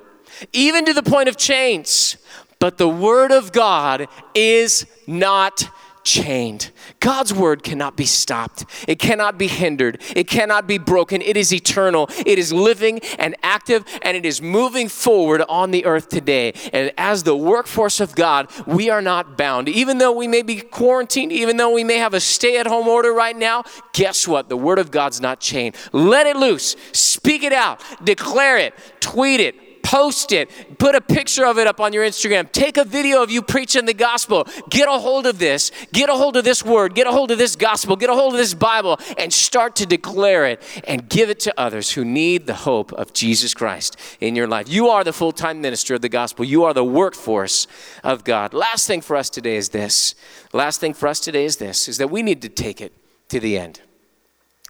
even 0.54 0.86
to 0.86 0.94
the 0.94 1.02
point 1.02 1.28
of 1.28 1.36
chains 1.36 2.16
but 2.58 2.78
the 2.78 2.88
word 2.88 3.30
of 3.30 3.52
God 3.52 4.08
is 4.34 4.86
not 5.06 5.68
chained. 6.08 6.70
God's 7.00 7.34
word 7.34 7.62
cannot 7.62 7.94
be 7.94 8.06
stopped, 8.06 8.64
it 8.88 8.98
cannot 8.98 9.36
be 9.36 9.46
hindered, 9.46 10.02
it 10.16 10.24
cannot 10.24 10.66
be 10.66 10.78
broken. 10.78 11.20
It 11.20 11.36
is 11.36 11.52
eternal, 11.52 12.08
it 12.24 12.38
is 12.38 12.50
living 12.52 13.00
and 13.18 13.36
active, 13.42 13.84
and 14.00 14.16
it 14.16 14.24
is 14.24 14.40
moving 14.40 14.88
forward 14.88 15.42
on 15.48 15.70
the 15.70 15.84
earth 15.84 16.08
today. 16.08 16.54
And 16.72 16.92
as 16.96 17.24
the 17.24 17.36
workforce 17.36 18.00
of 18.00 18.14
God, 18.14 18.50
we 18.66 18.88
are 18.88 19.02
not 19.02 19.36
bound. 19.36 19.68
Even 19.68 19.98
though 19.98 20.12
we 20.12 20.26
may 20.26 20.42
be 20.42 20.60
quarantined, 20.60 21.30
even 21.30 21.58
though 21.58 21.72
we 21.72 21.84
may 21.84 21.98
have 21.98 22.14
a 22.14 22.20
stay 22.20 22.58
at 22.58 22.66
home 22.66 22.88
order 22.88 23.12
right 23.12 23.36
now, 23.36 23.64
guess 23.92 24.26
what? 24.26 24.48
The 24.48 24.56
word 24.56 24.78
of 24.78 24.90
God's 24.90 25.20
not 25.20 25.40
chained. 25.40 25.76
Let 25.92 26.26
it 26.26 26.36
loose, 26.36 26.74
speak 26.92 27.42
it 27.42 27.52
out, 27.52 27.82
declare 28.02 28.56
it, 28.56 28.74
tweet 29.00 29.40
it 29.40 29.67
post 29.88 30.32
it, 30.32 30.50
put 30.78 30.94
a 30.94 31.00
picture 31.00 31.46
of 31.46 31.56
it 31.56 31.66
up 31.66 31.80
on 31.80 31.94
your 31.94 32.04
Instagram, 32.04 32.52
take 32.52 32.76
a 32.76 32.84
video 32.84 33.22
of 33.22 33.30
you 33.30 33.40
preaching 33.40 33.86
the 33.86 33.94
gospel. 33.94 34.46
Get 34.68 34.86
a 34.86 34.98
hold 34.98 35.26
of 35.26 35.38
this, 35.38 35.72
get 35.94 36.10
a 36.10 36.12
hold 36.12 36.36
of 36.36 36.44
this 36.44 36.62
word, 36.62 36.94
get 36.94 37.06
a 37.06 37.10
hold 37.10 37.30
of 37.30 37.38
this 37.38 37.56
gospel, 37.56 37.96
get 37.96 38.10
a 38.10 38.14
hold 38.14 38.34
of 38.34 38.38
this 38.38 38.52
Bible, 38.52 38.98
and 39.16 39.32
start 39.32 39.74
to 39.76 39.86
declare 39.86 40.44
it 40.44 40.62
and 40.86 41.08
give 41.08 41.30
it 41.30 41.40
to 41.40 41.54
others 41.58 41.92
who 41.92 42.04
need 42.04 42.46
the 42.46 42.54
hope 42.54 42.92
of 42.92 43.14
Jesus 43.14 43.54
Christ 43.54 43.96
in 44.20 44.36
your 44.36 44.46
life. 44.46 44.68
You 44.68 44.88
are 44.88 45.04
the 45.04 45.12
full 45.14 45.32
time 45.32 45.62
minister 45.62 45.94
of 45.94 46.02
the 46.02 46.10
gospel, 46.10 46.44
you 46.44 46.64
are 46.64 46.74
the 46.74 46.84
workforce 46.84 47.66
of 48.04 48.24
God. 48.24 48.52
Last 48.52 48.86
thing 48.86 49.00
for 49.00 49.16
us 49.16 49.30
today 49.30 49.56
is 49.56 49.70
this. 49.70 50.14
Last 50.52 50.80
thing 50.80 50.92
for 50.92 51.08
us 51.08 51.18
today 51.18 51.46
is 51.46 51.56
this 51.56 51.88
is 51.88 51.96
that 51.96 52.10
we 52.10 52.22
need 52.22 52.42
to 52.42 52.50
take 52.50 52.82
it 52.82 52.92
to 53.30 53.40
the 53.40 53.56
end. 53.56 53.80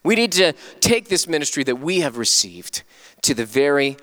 We 0.05 0.15
need 0.15 0.31
to 0.33 0.53
take 0.79 1.09
this 1.09 1.27
ministry 1.27 1.65
that 1.65 1.77
we 1.81 2.01
have 2.01 2.19
received 2.19 2.85
to 3.23 3.35
the 3.35 3.45
very 3.45 3.97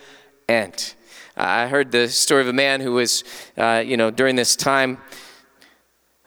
end. 0.50 0.94
I 1.38 1.68
heard 1.68 1.92
the 1.92 2.08
story 2.08 2.42
of 2.42 2.48
a 2.48 2.54
man 2.54 2.80
who 2.80 2.94
was, 2.94 3.24
uh, 3.58 3.84
you 3.86 3.98
know, 3.98 4.10
during 4.10 4.38
this 4.38 4.56
time 4.56 5.00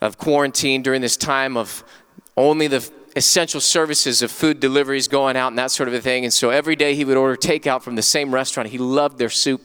of 0.03 0.19
quarantine, 0.19 0.83
during 0.83 1.01
this 1.01 1.17
time 1.17 1.57
of 1.57 1.83
only 2.37 2.67
the 2.67 2.89
essential 3.17 3.61
services 3.61 4.21
of 4.21 4.31
food 4.31 4.61
deliveries 4.61 5.09
going 5.09 5.37
out 5.37 5.49
and 5.49 5.59
that 5.59 5.71
sort 5.71 5.89
of 5.89 5.95
a 5.95 6.01
thing. 6.01 6.25
And 6.25 6.33
so 6.33 6.51
every 6.51 6.77
day 6.77 6.95
he 6.95 7.05
would 7.05 7.17
order 7.17 7.37
takeout 7.37 7.83
from 7.83 7.97
the 7.97 8.03
same 8.03 8.33
restaurant. 8.35 8.69
He 8.69 8.79
loved 8.79 9.19
their 9.19 9.31
soup. 9.31 9.63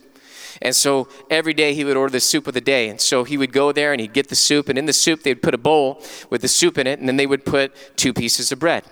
And 0.62 0.76
so 0.76 1.10
every 1.30 1.54
day 1.54 1.74
he 1.74 1.84
would 1.84 1.98
order 1.98 2.12
the 2.12 2.20
soup 2.22 2.48
of 2.48 2.54
the 2.54 2.62
day. 2.62 2.88
And 2.88 3.02
so 3.02 3.26
he 3.26 3.38
would 3.38 3.52
go 3.52 3.72
there 3.72 3.92
and 3.92 4.00
he'd 4.00 4.14
get 4.14 4.30
the 4.30 4.36
soup. 4.36 4.70
And 4.70 4.78
in 4.78 4.86
the 4.86 4.94
soup, 4.94 5.24
they'd 5.24 5.42
put 5.42 5.54
a 5.54 5.58
bowl 5.58 6.02
with 6.30 6.42
the 6.42 6.48
soup 6.48 6.78
in 6.78 6.88
it. 6.88 7.00
And 7.00 7.08
then 7.08 7.18
they 7.18 7.28
would 7.28 7.44
put 7.44 7.98
two 7.98 8.14
pieces 8.14 8.52
of 8.52 8.60
bread. 8.60 8.86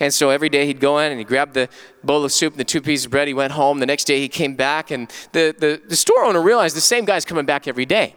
And 0.00 0.12
so 0.12 0.30
every 0.30 0.48
day 0.48 0.66
he'd 0.66 0.80
go 0.80 0.98
in 0.98 1.10
and 1.10 1.18
he 1.18 1.24
grabbed 1.24 1.54
the 1.54 1.68
bowl 2.02 2.24
of 2.24 2.32
soup 2.32 2.54
and 2.54 2.60
the 2.60 2.64
two 2.64 2.80
pieces 2.80 3.06
of 3.06 3.10
bread. 3.10 3.28
He 3.28 3.34
went 3.34 3.52
home. 3.52 3.78
The 3.78 3.86
next 3.86 4.04
day 4.04 4.20
he 4.20 4.28
came 4.28 4.54
back, 4.54 4.90
and 4.90 5.10
the, 5.32 5.54
the, 5.58 5.80
the 5.88 5.96
store 5.96 6.24
owner 6.24 6.40
realized 6.40 6.76
the 6.76 6.80
same 6.80 7.04
guy's 7.04 7.24
coming 7.24 7.46
back 7.46 7.68
every 7.68 7.86
day. 7.86 8.14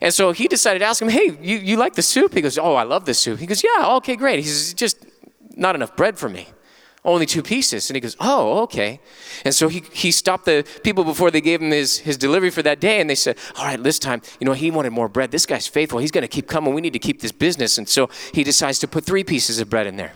And 0.00 0.12
so 0.12 0.32
he 0.32 0.48
decided 0.48 0.80
to 0.80 0.84
ask 0.84 1.02
him, 1.02 1.08
Hey, 1.08 1.36
you, 1.40 1.58
you 1.58 1.76
like 1.76 1.94
the 1.94 2.02
soup? 2.02 2.34
He 2.34 2.40
goes, 2.40 2.58
Oh, 2.58 2.74
I 2.74 2.82
love 2.82 3.04
the 3.04 3.14
soup. 3.14 3.38
He 3.38 3.46
goes, 3.46 3.62
Yeah, 3.62 3.70
oh, 3.78 3.96
okay, 3.96 4.16
great. 4.16 4.38
He 4.38 4.44
says, 4.44 4.74
Just 4.74 5.04
not 5.56 5.74
enough 5.74 5.96
bread 5.96 6.18
for 6.18 6.28
me. 6.28 6.48
Only 7.04 7.26
two 7.26 7.42
pieces. 7.42 7.90
And 7.90 7.96
he 7.96 8.00
goes, 8.00 8.16
Oh, 8.20 8.62
okay. 8.62 9.00
And 9.44 9.54
so 9.54 9.68
he, 9.68 9.82
he 9.92 10.10
stopped 10.10 10.44
the 10.44 10.64
people 10.84 11.04
before 11.04 11.30
they 11.30 11.40
gave 11.40 11.60
him 11.60 11.70
his, 11.70 11.98
his 11.98 12.16
delivery 12.16 12.50
for 12.50 12.62
that 12.62 12.80
day. 12.80 13.00
And 13.00 13.10
they 13.10 13.16
said, 13.16 13.38
All 13.56 13.64
right, 13.64 13.82
this 13.82 13.98
time, 13.98 14.22
you 14.40 14.44
know, 14.44 14.52
he 14.52 14.70
wanted 14.70 14.90
more 14.90 15.08
bread. 15.08 15.30
This 15.30 15.44
guy's 15.44 15.66
faithful. 15.66 15.98
He's 15.98 16.12
going 16.12 16.22
to 16.22 16.28
keep 16.28 16.46
coming. 16.46 16.74
We 16.74 16.80
need 16.80 16.92
to 16.92 17.00
keep 17.00 17.20
this 17.20 17.32
business. 17.32 17.76
And 17.76 17.88
so 17.88 18.08
he 18.32 18.44
decides 18.44 18.78
to 18.80 18.88
put 18.88 19.04
three 19.04 19.24
pieces 19.24 19.60
of 19.60 19.68
bread 19.68 19.86
in 19.86 19.96
there. 19.96 20.14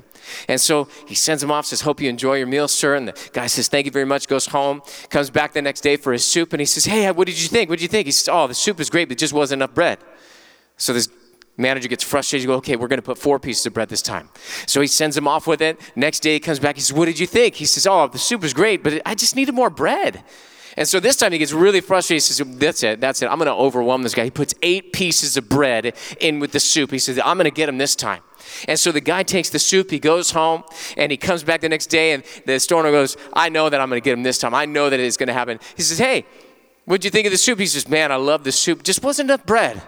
And 0.48 0.60
so 0.60 0.88
he 1.06 1.14
sends 1.14 1.42
him 1.42 1.50
off, 1.50 1.66
says, 1.66 1.82
Hope 1.82 2.00
you 2.00 2.08
enjoy 2.08 2.36
your 2.36 2.46
meal, 2.46 2.68
sir. 2.68 2.94
And 2.94 3.08
the 3.08 3.30
guy 3.32 3.46
says, 3.46 3.68
Thank 3.68 3.86
you 3.86 3.92
very 3.92 4.06
much, 4.06 4.28
goes 4.28 4.46
home, 4.46 4.82
comes 5.10 5.30
back 5.30 5.52
the 5.52 5.62
next 5.62 5.80
day 5.80 5.96
for 5.96 6.12
his 6.12 6.24
soup, 6.24 6.52
and 6.52 6.60
he 6.60 6.66
says, 6.66 6.84
Hey, 6.84 7.10
what 7.10 7.26
did 7.26 7.40
you 7.40 7.48
think? 7.48 7.70
What 7.70 7.78
did 7.78 7.82
you 7.82 7.88
think? 7.88 8.06
He 8.06 8.12
says, 8.12 8.28
Oh, 8.28 8.46
the 8.46 8.54
soup 8.54 8.80
is 8.80 8.90
great, 8.90 9.08
but 9.08 9.12
it 9.12 9.18
just 9.18 9.32
wasn't 9.32 9.60
enough 9.60 9.74
bread. 9.74 9.98
So 10.76 10.92
this 10.92 11.08
manager 11.56 11.88
gets 11.88 12.04
frustrated. 12.04 12.42
You 12.42 12.48
go, 12.48 12.54
okay, 12.56 12.76
we're 12.76 12.88
going 12.88 12.98
to 12.98 13.04
put 13.06 13.18
four 13.18 13.38
pieces 13.38 13.66
of 13.66 13.74
bread 13.74 13.88
this 13.88 14.02
time. 14.02 14.28
So 14.66 14.80
he 14.80 14.86
sends 14.86 15.16
him 15.16 15.26
off 15.26 15.46
with 15.46 15.62
it. 15.62 15.80
Next 15.96 16.20
day 16.20 16.34
he 16.34 16.40
comes 16.40 16.58
back. 16.58 16.76
He 16.76 16.80
says, 16.80 16.96
what 16.96 17.06
did 17.06 17.18
you 17.18 17.26
think? 17.26 17.54
He 17.54 17.64
says, 17.64 17.86
oh, 17.86 18.08
the 18.08 18.18
soup 18.18 18.44
is 18.44 18.52
great, 18.52 18.82
but 18.82 19.00
I 19.06 19.14
just 19.14 19.36
needed 19.36 19.54
more 19.54 19.70
bread. 19.70 20.22
And 20.76 20.86
so 20.86 21.00
this 21.00 21.16
time 21.16 21.32
he 21.32 21.38
gets 21.38 21.52
really 21.52 21.80
frustrated. 21.80 22.22
He 22.22 22.32
says, 22.32 22.58
That's 22.58 22.82
it, 22.82 23.00
that's 23.00 23.22
it. 23.22 23.26
I'm 23.26 23.38
going 23.38 23.46
to 23.46 23.54
overwhelm 23.54 24.02
this 24.02 24.14
guy. 24.14 24.24
He 24.24 24.30
puts 24.30 24.54
eight 24.62 24.92
pieces 24.92 25.36
of 25.36 25.48
bread 25.48 25.96
in 26.20 26.38
with 26.38 26.52
the 26.52 26.60
soup. 26.60 26.90
He 26.90 26.98
says, 26.98 27.18
I'm 27.24 27.36
going 27.38 27.44
to 27.44 27.50
get 27.50 27.68
him 27.68 27.78
this 27.78 27.96
time. 27.96 28.22
And 28.68 28.78
so 28.78 28.92
the 28.92 29.00
guy 29.00 29.22
takes 29.22 29.50
the 29.50 29.58
soup, 29.58 29.90
he 29.90 29.98
goes 29.98 30.30
home, 30.30 30.62
and 30.96 31.10
he 31.10 31.18
comes 31.18 31.42
back 31.42 31.62
the 31.62 31.68
next 31.68 31.86
day, 31.86 32.12
and 32.12 32.22
the 32.44 32.60
store 32.60 32.80
owner 32.80 32.90
goes, 32.90 33.16
I 33.32 33.48
know 33.48 33.68
that 33.68 33.80
I'm 33.80 33.88
going 33.88 34.00
to 34.00 34.04
get 34.04 34.12
him 34.12 34.22
this 34.22 34.38
time. 34.38 34.54
I 34.54 34.66
know 34.66 34.90
that 34.90 35.00
it's 35.00 35.16
going 35.16 35.28
to 35.28 35.32
happen. 35.32 35.58
He 35.76 35.82
says, 35.82 35.98
Hey, 35.98 36.26
what'd 36.84 37.04
you 37.04 37.10
think 37.10 37.26
of 37.26 37.32
the 37.32 37.38
soup? 37.38 37.58
He 37.58 37.66
says, 37.66 37.88
Man, 37.88 38.12
I 38.12 38.16
love 38.16 38.44
the 38.44 38.52
soup. 38.52 38.82
Just 38.82 39.02
wasn't 39.02 39.30
enough 39.30 39.46
bread. 39.46 39.82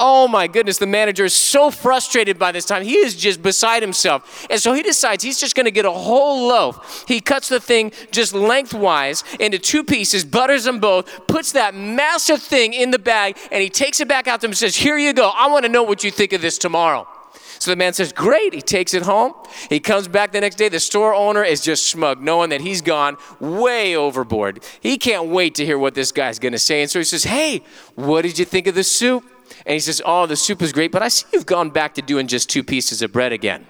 Oh 0.00 0.28
my 0.28 0.46
goodness, 0.46 0.78
the 0.78 0.86
manager 0.86 1.24
is 1.24 1.34
so 1.34 1.72
frustrated 1.72 2.38
by 2.38 2.52
this 2.52 2.64
time. 2.64 2.84
He 2.84 2.94
is 2.94 3.16
just 3.16 3.42
beside 3.42 3.82
himself. 3.82 4.46
And 4.48 4.60
so 4.60 4.72
he 4.72 4.82
decides 4.82 5.24
he's 5.24 5.40
just 5.40 5.56
going 5.56 5.64
to 5.64 5.72
get 5.72 5.84
a 5.84 5.90
whole 5.90 6.46
loaf. 6.46 7.04
He 7.08 7.20
cuts 7.20 7.48
the 7.48 7.58
thing 7.58 7.90
just 8.12 8.32
lengthwise 8.32 9.24
into 9.40 9.58
two 9.58 9.82
pieces, 9.82 10.24
butters 10.24 10.64
them 10.64 10.78
both, 10.78 11.26
puts 11.26 11.50
that 11.52 11.74
massive 11.74 12.40
thing 12.40 12.74
in 12.74 12.92
the 12.92 12.98
bag, 12.98 13.36
and 13.50 13.60
he 13.60 13.68
takes 13.68 14.00
it 14.00 14.06
back 14.06 14.28
out 14.28 14.40
to 14.40 14.46
him 14.46 14.50
and 14.50 14.56
says, 14.56 14.76
Here 14.76 14.96
you 14.96 15.12
go. 15.12 15.32
I 15.34 15.48
want 15.48 15.64
to 15.64 15.68
know 15.68 15.82
what 15.82 16.04
you 16.04 16.12
think 16.12 16.32
of 16.32 16.42
this 16.42 16.58
tomorrow. 16.58 17.08
So 17.58 17.72
the 17.72 17.76
man 17.76 17.92
says, 17.92 18.12
Great. 18.12 18.54
He 18.54 18.62
takes 18.62 18.94
it 18.94 19.02
home. 19.02 19.34
He 19.68 19.80
comes 19.80 20.06
back 20.06 20.30
the 20.30 20.40
next 20.40 20.56
day. 20.56 20.68
The 20.68 20.78
store 20.78 21.12
owner 21.12 21.42
is 21.42 21.60
just 21.60 21.88
smug, 21.88 22.20
knowing 22.20 22.50
that 22.50 22.60
he's 22.60 22.82
gone 22.82 23.16
way 23.40 23.96
overboard. 23.96 24.64
He 24.80 24.96
can't 24.96 25.28
wait 25.28 25.56
to 25.56 25.66
hear 25.66 25.78
what 25.78 25.94
this 25.94 26.12
guy's 26.12 26.38
going 26.38 26.52
to 26.52 26.58
say. 26.58 26.82
And 26.82 26.90
so 26.90 27.00
he 27.00 27.04
says, 27.04 27.24
Hey, 27.24 27.62
what 27.96 28.22
did 28.22 28.38
you 28.38 28.44
think 28.44 28.68
of 28.68 28.76
the 28.76 28.84
soup? 28.84 29.24
And 29.66 29.74
he 29.74 29.80
says, 29.80 30.02
Oh, 30.04 30.26
the 30.26 30.36
soup 30.36 30.62
is 30.62 30.72
great, 30.72 30.92
but 30.92 31.02
I 31.02 31.08
see 31.08 31.26
you've 31.32 31.46
gone 31.46 31.70
back 31.70 31.94
to 31.94 32.02
doing 32.02 32.26
just 32.26 32.48
two 32.48 32.62
pieces 32.62 33.02
of 33.02 33.12
bread 33.12 33.32
again. 33.32 33.66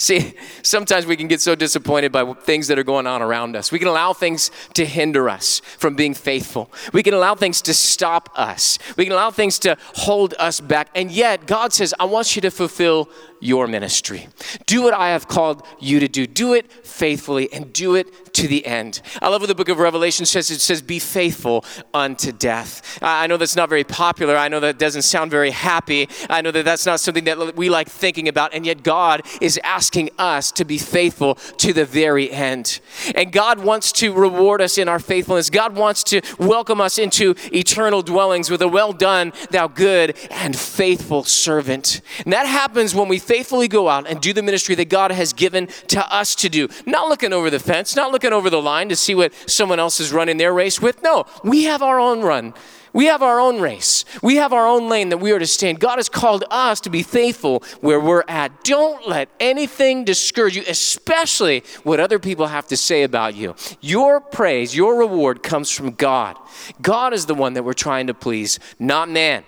See, 0.00 0.34
sometimes 0.62 1.06
we 1.06 1.16
can 1.16 1.26
get 1.26 1.40
so 1.40 1.56
disappointed 1.56 2.12
by 2.12 2.32
things 2.32 2.68
that 2.68 2.78
are 2.78 2.84
going 2.84 3.08
on 3.08 3.20
around 3.20 3.56
us. 3.56 3.72
We 3.72 3.80
can 3.80 3.88
allow 3.88 4.12
things 4.12 4.52
to 4.74 4.86
hinder 4.86 5.28
us 5.28 5.58
from 5.76 5.96
being 5.96 6.14
faithful. 6.14 6.70
We 6.92 7.02
can 7.02 7.14
allow 7.14 7.34
things 7.34 7.60
to 7.62 7.74
stop 7.74 8.30
us. 8.36 8.78
We 8.96 9.04
can 9.04 9.12
allow 9.12 9.32
things 9.32 9.58
to 9.60 9.76
hold 9.94 10.34
us 10.38 10.60
back. 10.60 10.88
And 10.94 11.10
yet, 11.10 11.48
God 11.48 11.72
says, 11.72 11.92
I 11.98 12.04
want 12.04 12.36
you 12.36 12.42
to 12.42 12.50
fulfill 12.52 13.10
your 13.40 13.66
ministry. 13.66 14.28
Do 14.66 14.82
what 14.82 14.94
I 14.94 15.08
have 15.08 15.26
called 15.26 15.66
you 15.80 15.98
to 15.98 16.06
do. 16.06 16.28
Do 16.28 16.54
it 16.54 16.70
faithfully 16.86 17.52
and 17.52 17.72
do 17.72 17.96
it 17.96 18.34
to 18.34 18.46
the 18.46 18.66
end. 18.66 19.00
I 19.20 19.28
love 19.28 19.42
what 19.42 19.48
the 19.48 19.54
book 19.54 19.68
of 19.68 19.78
Revelation 19.78 20.26
says. 20.26 20.48
It 20.50 20.60
says, 20.60 20.80
Be 20.80 21.00
faithful 21.00 21.64
unto 21.92 22.30
death. 22.30 23.00
I 23.02 23.26
know 23.26 23.36
that's 23.36 23.56
not 23.56 23.68
very 23.68 23.84
popular. 23.84 24.36
I 24.36 24.46
know 24.46 24.60
that 24.60 24.78
doesn't 24.78 25.02
sound 25.02 25.32
very 25.32 25.50
happy. 25.50 26.08
I 26.30 26.40
know 26.40 26.52
that 26.52 26.64
that's 26.64 26.86
not 26.86 27.00
something 27.00 27.24
that 27.24 27.56
we 27.56 27.68
like 27.68 27.88
thinking 27.88 28.28
about. 28.28 28.54
And 28.54 28.64
yet, 28.64 28.84
God 28.84 29.22
is 29.40 29.58
asking 29.64 29.87
us 30.18 30.52
to 30.52 30.64
be 30.64 30.78
faithful 30.78 31.34
to 31.58 31.72
the 31.72 31.84
very 31.84 32.30
end. 32.30 32.80
And 33.14 33.32
God 33.32 33.60
wants 33.60 33.92
to 33.92 34.12
reward 34.12 34.60
us 34.60 34.78
in 34.78 34.88
our 34.88 34.98
faithfulness. 34.98 35.50
God 35.50 35.76
wants 35.76 36.02
to 36.04 36.20
welcome 36.38 36.80
us 36.80 36.98
into 36.98 37.34
eternal 37.52 38.02
dwellings 38.02 38.50
with 38.50 38.62
a 38.62 38.68
well 38.68 38.92
done, 38.92 39.32
thou 39.50 39.68
good 39.68 40.16
and 40.30 40.56
faithful 40.56 41.24
servant. 41.24 42.00
And 42.24 42.32
that 42.32 42.46
happens 42.46 42.94
when 42.94 43.08
we 43.08 43.18
faithfully 43.18 43.68
go 43.68 43.88
out 43.88 44.06
and 44.08 44.20
do 44.20 44.32
the 44.32 44.42
ministry 44.42 44.74
that 44.76 44.88
God 44.88 45.10
has 45.10 45.32
given 45.32 45.68
to 45.88 46.14
us 46.14 46.34
to 46.36 46.48
do. 46.48 46.68
Not 46.86 47.08
looking 47.08 47.32
over 47.32 47.50
the 47.50 47.60
fence, 47.60 47.96
not 47.96 48.12
looking 48.12 48.32
over 48.32 48.50
the 48.50 48.62
line 48.62 48.88
to 48.88 48.96
see 48.96 49.14
what 49.14 49.32
someone 49.46 49.78
else 49.78 50.00
is 50.00 50.12
running 50.12 50.36
their 50.36 50.52
race 50.52 50.80
with. 50.80 51.02
No, 51.02 51.24
we 51.44 51.64
have 51.64 51.82
our 51.82 51.98
own 52.00 52.22
run. 52.22 52.54
We 52.98 53.06
have 53.06 53.22
our 53.22 53.38
own 53.38 53.60
race. 53.60 54.04
We 54.24 54.38
have 54.38 54.52
our 54.52 54.66
own 54.66 54.88
lane 54.88 55.10
that 55.10 55.18
we 55.18 55.30
are 55.30 55.38
to 55.38 55.46
stand. 55.46 55.78
God 55.78 56.00
has 56.00 56.08
called 56.08 56.42
us 56.50 56.80
to 56.80 56.90
be 56.90 57.04
faithful 57.04 57.62
where 57.80 58.00
we're 58.00 58.24
at. 58.26 58.64
Don't 58.64 59.06
let 59.06 59.28
anything 59.38 60.04
discourage 60.04 60.56
you, 60.56 60.64
especially 60.66 61.62
what 61.84 62.00
other 62.00 62.18
people 62.18 62.48
have 62.48 62.66
to 62.66 62.76
say 62.76 63.04
about 63.04 63.36
you. 63.36 63.54
Your 63.80 64.20
praise, 64.20 64.74
your 64.74 64.98
reward 64.98 65.44
comes 65.44 65.70
from 65.70 65.92
God. 65.92 66.36
God 66.82 67.14
is 67.14 67.26
the 67.26 67.36
one 67.36 67.52
that 67.52 67.62
we're 67.62 67.72
trying 67.72 68.08
to 68.08 68.14
please, 68.14 68.58
not 68.80 69.08
man. 69.08 69.44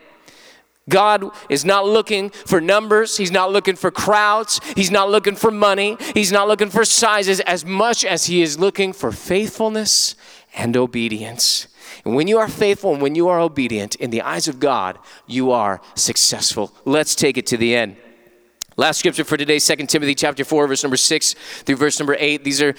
God 0.88 1.24
is 1.48 1.64
not 1.64 1.84
looking 1.86 2.30
for 2.30 2.60
numbers. 2.60 3.16
He's 3.16 3.32
not 3.32 3.50
looking 3.50 3.74
for 3.74 3.90
crowds. 3.90 4.60
He's 4.76 4.92
not 4.92 5.10
looking 5.10 5.34
for 5.34 5.50
money. 5.50 5.96
He's 6.14 6.30
not 6.30 6.46
looking 6.46 6.70
for 6.70 6.84
sizes 6.84 7.40
as 7.40 7.64
much 7.64 8.04
as 8.04 8.26
He 8.26 8.42
is 8.42 8.60
looking 8.60 8.92
for 8.92 9.10
faithfulness 9.10 10.14
and 10.54 10.76
obedience. 10.76 11.66
And 12.04 12.14
when 12.14 12.28
you 12.28 12.38
are 12.38 12.48
faithful 12.48 12.92
and 12.92 13.02
when 13.02 13.14
you 13.14 13.28
are 13.28 13.40
obedient 13.40 13.94
in 13.96 14.10
the 14.10 14.22
eyes 14.22 14.48
of 14.48 14.60
God, 14.60 14.98
you 15.26 15.50
are 15.50 15.80
successful. 15.94 16.72
Let's 16.84 17.14
take 17.14 17.36
it 17.36 17.46
to 17.48 17.56
the 17.56 17.74
end. 17.74 17.96
Last 18.76 19.00
scripture 19.00 19.24
for 19.24 19.36
today, 19.36 19.58
2 19.58 19.76
Timothy 19.86 20.14
chapter 20.14 20.42
4, 20.42 20.66
verse 20.66 20.82
number 20.82 20.96
6 20.96 21.34
through 21.34 21.76
verse 21.76 21.98
number 21.98 22.16
8. 22.18 22.44
These 22.44 22.62
are 22.62 22.74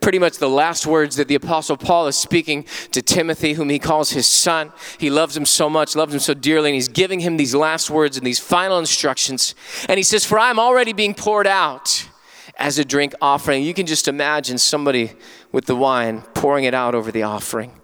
pretty 0.00 0.18
much 0.18 0.38
the 0.38 0.48
last 0.48 0.84
words 0.84 1.14
that 1.14 1.28
the 1.28 1.36
apostle 1.36 1.76
Paul 1.76 2.08
is 2.08 2.16
speaking 2.16 2.64
to 2.90 3.00
Timothy, 3.00 3.52
whom 3.52 3.68
he 3.68 3.78
calls 3.78 4.10
his 4.10 4.26
son. 4.26 4.72
He 4.98 5.10
loves 5.10 5.36
him 5.36 5.44
so 5.44 5.70
much, 5.70 5.94
loves 5.94 6.12
him 6.12 6.18
so 6.18 6.34
dearly, 6.34 6.70
and 6.70 6.74
he's 6.74 6.88
giving 6.88 7.20
him 7.20 7.36
these 7.36 7.54
last 7.54 7.88
words 7.88 8.16
and 8.16 8.26
these 8.26 8.40
final 8.40 8.80
instructions. 8.80 9.54
And 9.88 9.96
he 9.96 10.02
says, 10.02 10.24
For 10.24 10.40
I'm 10.40 10.58
already 10.58 10.92
being 10.92 11.14
poured 11.14 11.46
out 11.46 12.08
as 12.56 12.78
a 12.78 12.84
drink 12.84 13.14
offering. 13.20 13.62
You 13.62 13.74
can 13.74 13.86
just 13.86 14.08
imagine 14.08 14.58
somebody 14.58 15.12
with 15.52 15.66
the 15.66 15.76
wine 15.76 16.22
pouring 16.34 16.64
it 16.64 16.74
out 16.74 16.96
over 16.96 17.12
the 17.12 17.22
offering. 17.22 17.80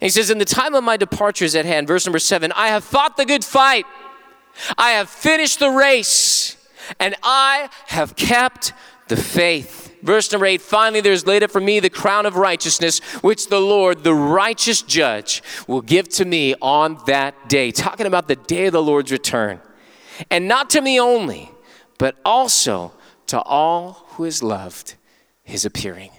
He 0.00 0.08
says, 0.08 0.30
In 0.30 0.38
the 0.38 0.44
time 0.44 0.74
of 0.74 0.84
my 0.84 0.96
departure 0.96 1.44
is 1.44 1.54
at 1.56 1.64
hand, 1.64 1.86
verse 1.86 2.06
number 2.06 2.18
seven, 2.18 2.52
I 2.52 2.68
have 2.68 2.84
fought 2.84 3.16
the 3.16 3.24
good 3.24 3.44
fight. 3.44 3.86
I 4.76 4.90
have 4.90 5.08
finished 5.08 5.58
the 5.58 5.70
race 5.70 6.56
and 6.98 7.14
I 7.22 7.68
have 7.86 8.16
kept 8.16 8.72
the 9.08 9.16
faith. 9.16 9.96
Verse 10.02 10.30
number 10.30 10.46
eight, 10.46 10.60
finally 10.60 11.00
there's 11.00 11.26
laid 11.26 11.42
up 11.42 11.50
for 11.50 11.60
me 11.60 11.80
the 11.80 11.90
crown 11.90 12.26
of 12.26 12.36
righteousness, 12.36 13.00
which 13.22 13.48
the 13.48 13.60
Lord, 13.60 14.04
the 14.04 14.14
righteous 14.14 14.82
judge, 14.82 15.42
will 15.66 15.80
give 15.80 16.08
to 16.10 16.24
me 16.24 16.54
on 16.62 16.98
that 17.06 17.48
day. 17.48 17.70
Talking 17.70 18.06
about 18.06 18.28
the 18.28 18.36
day 18.36 18.66
of 18.66 18.72
the 18.72 18.82
Lord's 18.82 19.10
return. 19.10 19.60
And 20.30 20.46
not 20.46 20.70
to 20.70 20.80
me 20.80 21.00
only, 21.00 21.50
but 21.98 22.16
also 22.24 22.92
to 23.26 23.40
all 23.42 24.04
who 24.10 24.24
has 24.24 24.42
loved 24.42 24.94
his 25.42 25.64
appearing. 25.64 26.10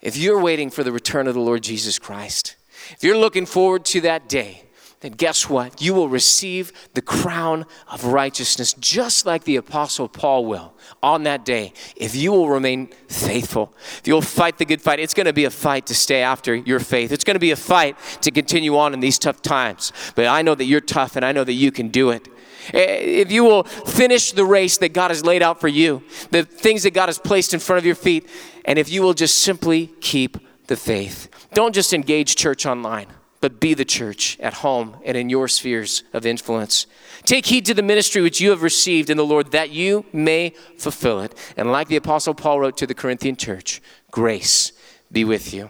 If 0.00 0.16
you're 0.16 0.40
waiting 0.40 0.70
for 0.70 0.84
the 0.84 0.92
return 0.92 1.26
of 1.26 1.34
the 1.34 1.40
Lord 1.40 1.62
Jesus 1.62 1.98
Christ, 1.98 2.56
if 2.90 3.02
you're 3.02 3.18
looking 3.18 3.46
forward 3.46 3.84
to 3.86 4.00
that 4.02 4.28
day, 4.28 4.64
then 5.04 5.12
guess 5.12 5.50
what? 5.50 5.82
You 5.82 5.92
will 5.92 6.08
receive 6.08 6.72
the 6.94 7.02
crown 7.02 7.66
of 7.88 8.06
righteousness 8.06 8.72
just 8.72 9.26
like 9.26 9.44
the 9.44 9.56
Apostle 9.56 10.08
Paul 10.08 10.46
will 10.46 10.72
on 11.02 11.24
that 11.24 11.44
day 11.44 11.74
if 11.94 12.16
you 12.16 12.32
will 12.32 12.48
remain 12.48 12.86
faithful. 13.08 13.74
If 13.98 14.06
you'll 14.06 14.22
fight 14.22 14.56
the 14.56 14.64
good 14.64 14.80
fight, 14.80 15.00
it's 15.00 15.12
going 15.12 15.26
to 15.26 15.34
be 15.34 15.44
a 15.44 15.50
fight 15.50 15.84
to 15.88 15.94
stay 15.94 16.22
after 16.22 16.54
your 16.54 16.80
faith. 16.80 17.12
It's 17.12 17.22
going 17.22 17.34
to 17.34 17.38
be 17.38 17.50
a 17.50 17.56
fight 17.56 17.98
to 18.22 18.30
continue 18.30 18.78
on 18.78 18.94
in 18.94 19.00
these 19.00 19.18
tough 19.18 19.42
times. 19.42 19.92
But 20.14 20.24
I 20.24 20.40
know 20.40 20.54
that 20.54 20.64
you're 20.64 20.80
tough 20.80 21.16
and 21.16 21.24
I 21.24 21.32
know 21.32 21.44
that 21.44 21.52
you 21.52 21.70
can 21.70 21.88
do 21.88 22.08
it. 22.08 22.26
Eh, 22.72 23.20
if 23.20 23.30
you 23.30 23.44
will 23.44 23.64
finish 23.64 24.32
the 24.32 24.46
race 24.46 24.78
that 24.78 24.94
God 24.94 25.10
has 25.10 25.22
laid 25.22 25.42
out 25.42 25.60
for 25.60 25.68
you, 25.68 26.02
the 26.30 26.44
things 26.44 26.84
that 26.84 26.94
God 26.94 27.10
has 27.10 27.18
placed 27.18 27.52
in 27.52 27.60
front 27.60 27.78
of 27.78 27.84
your 27.84 27.94
feet, 27.94 28.26
and 28.64 28.78
if 28.78 28.88
you 28.88 29.02
will 29.02 29.12
just 29.12 29.40
simply 29.40 29.88
keep 30.00 30.38
the 30.66 30.76
faith. 30.76 31.28
Don't 31.52 31.74
just 31.74 31.92
engage 31.92 32.36
church 32.36 32.66
online 32.66 33.08
but 33.44 33.60
be 33.60 33.74
the 33.74 33.84
church 33.84 34.40
at 34.40 34.54
home 34.54 34.96
and 35.04 35.18
in 35.18 35.28
your 35.28 35.48
spheres 35.48 36.02
of 36.14 36.24
influence. 36.24 36.86
Take 37.24 37.44
heed 37.44 37.66
to 37.66 37.74
the 37.74 37.82
ministry 37.82 38.22
which 38.22 38.40
you 38.40 38.48
have 38.48 38.62
received 38.62 39.10
in 39.10 39.18
the 39.18 39.26
Lord 39.26 39.50
that 39.50 39.68
you 39.68 40.06
may 40.14 40.54
fulfill 40.78 41.20
it. 41.20 41.34
And 41.54 41.70
like 41.70 41.88
the 41.88 41.96
Apostle 41.96 42.32
Paul 42.32 42.58
wrote 42.58 42.78
to 42.78 42.86
the 42.86 42.94
Corinthian 42.94 43.36
church, 43.36 43.82
grace 44.10 44.72
be 45.12 45.26
with 45.26 45.52
you. 45.52 45.68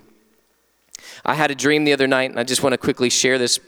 I 1.24 1.34
had 1.34 1.50
a 1.50 1.56
dream 1.56 1.82
the 1.82 1.92
other 1.92 2.06
night, 2.06 2.30
and 2.30 2.38
I 2.38 2.44
just 2.44 2.62
want 2.62 2.74
to 2.74 2.78
quickly 2.78 3.10
share 3.10 3.38
this. 3.38 3.58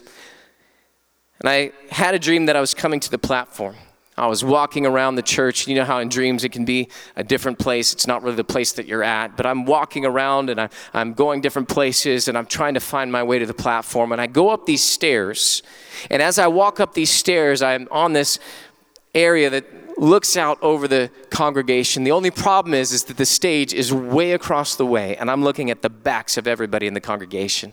And 1.41 1.49
I 1.49 1.73
had 1.91 2.15
a 2.15 2.21
dream 2.21 2.47
that 2.47 2.55
I 2.55 2.61
was 2.61 2.75
coming 2.75 3.01
to 3.01 3.11
the 3.11 3.19
platform. 3.19 3.75
I 4.18 4.26
was 4.29 4.42
walking 4.42 4.87
around 4.87 5.16
the 5.16 5.22
church. 5.22 5.68
You 5.68 5.74
know 5.74 5.85
how 5.85 5.98
in 5.98 6.09
dreams 6.09 6.42
it 6.42 6.50
can 6.50 6.64
be 6.64 6.88
a 7.16 7.24
different 7.24 7.59
place. 7.59 7.92
It's 7.92 8.07
not 8.07 8.22
really 8.22 8.37
the 8.37 8.44
place 8.44 8.72
that 8.72 8.87
you're 8.87 9.02
at. 9.02 9.37
But 9.37 9.44
I'm 9.44 9.66
walking 9.66 10.07
around 10.07 10.48
and 10.48 10.70
I'm 10.94 11.12
going 11.12 11.42
different 11.42 11.68
places 11.68 12.26
and 12.26 12.38
I'm 12.38 12.46
trying 12.46 12.74
to 12.74 12.81
find 12.81 13.12
my 13.12 13.22
way 13.22 13.38
to 13.38 13.46
the 13.46 13.55
platform. 13.55 14.12
And 14.12 14.20
I 14.20 14.26
go 14.26 14.48
up 14.48 14.64
these 14.64 14.83
stairs. 14.83 15.62
And 16.11 16.22
as 16.22 16.38
I 16.38 16.46
walk 16.46 16.81
up 16.81 16.94
these 16.94 17.11
stairs, 17.11 17.61
I'm 17.61 17.88
on 17.90 18.14
this 18.14 18.38
area 19.14 19.50
that 19.50 19.64
looks 19.98 20.37
out 20.37 20.62
over 20.62 20.87
the 20.87 21.11
congregation. 21.31 22.05
The 22.05 22.12
only 22.12 22.31
problem 22.31 22.74
is, 22.74 22.92
is 22.92 23.05
that 23.05 23.16
the 23.16 23.26
stage 23.26 23.72
is 23.72 23.92
way 23.92 24.33
across 24.33 24.76
the 24.76 24.87
way 24.87 25.16
and 25.16 25.31
I'm 25.31 25.42
looking 25.42 25.70
at 25.70 25.83
the 25.83 25.88
backs 25.90 26.37
of 26.37 26.46
everybody 26.46 26.87
in 26.87 26.94
the 26.94 27.00
congregation. 27.00 27.72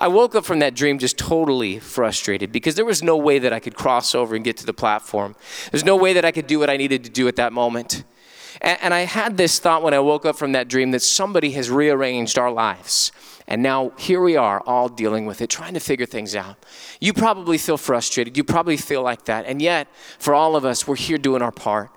I 0.00 0.06
woke 0.06 0.36
up 0.36 0.44
from 0.44 0.60
that 0.60 0.74
dream 0.74 1.00
just 1.00 1.18
totally 1.18 1.80
frustrated 1.80 2.52
because 2.52 2.76
there 2.76 2.84
was 2.84 3.02
no 3.02 3.16
way 3.16 3.40
that 3.40 3.52
I 3.52 3.58
could 3.58 3.74
cross 3.74 4.14
over 4.14 4.36
and 4.36 4.44
get 4.44 4.56
to 4.58 4.66
the 4.66 4.72
platform. 4.72 5.34
There's 5.72 5.84
no 5.84 5.96
way 5.96 6.12
that 6.12 6.24
I 6.24 6.30
could 6.30 6.46
do 6.46 6.60
what 6.60 6.70
I 6.70 6.76
needed 6.76 7.02
to 7.04 7.10
do 7.10 7.26
at 7.26 7.34
that 7.36 7.52
moment. 7.52 8.04
And, 8.60 8.78
and 8.80 8.94
I 8.94 9.00
had 9.00 9.36
this 9.36 9.58
thought 9.58 9.82
when 9.82 9.94
I 9.94 9.98
woke 9.98 10.24
up 10.24 10.36
from 10.36 10.52
that 10.52 10.68
dream 10.68 10.92
that 10.92 11.02
somebody 11.02 11.50
has 11.52 11.68
rearranged 11.68 12.38
our 12.38 12.52
lives. 12.52 13.10
And 13.48 13.60
now 13.60 13.90
here 13.98 14.20
we 14.20 14.36
are, 14.36 14.60
all 14.60 14.88
dealing 14.88 15.26
with 15.26 15.40
it, 15.40 15.50
trying 15.50 15.74
to 15.74 15.80
figure 15.80 16.06
things 16.06 16.36
out. 16.36 16.64
You 17.00 17.12
probably 17.12 17.58
feel 17.58 17.76
frustrated. 17.76 18.36
You 18.36 18.44
probably 18.44 18.76
feel 18.76 19.02
like 19.02 19.24
that. 19.24 19.46
And 19.46 19.60
yet, 19.60 19.88
for 20.20 20.32
all 20.32 20.54
of 20.54 20.64
us, 20.64 20.86
we're 20.86 20.96
here 20.96 21.18
doing 21.18 21.42
our 21.42 21.50
part. 21.50 21.90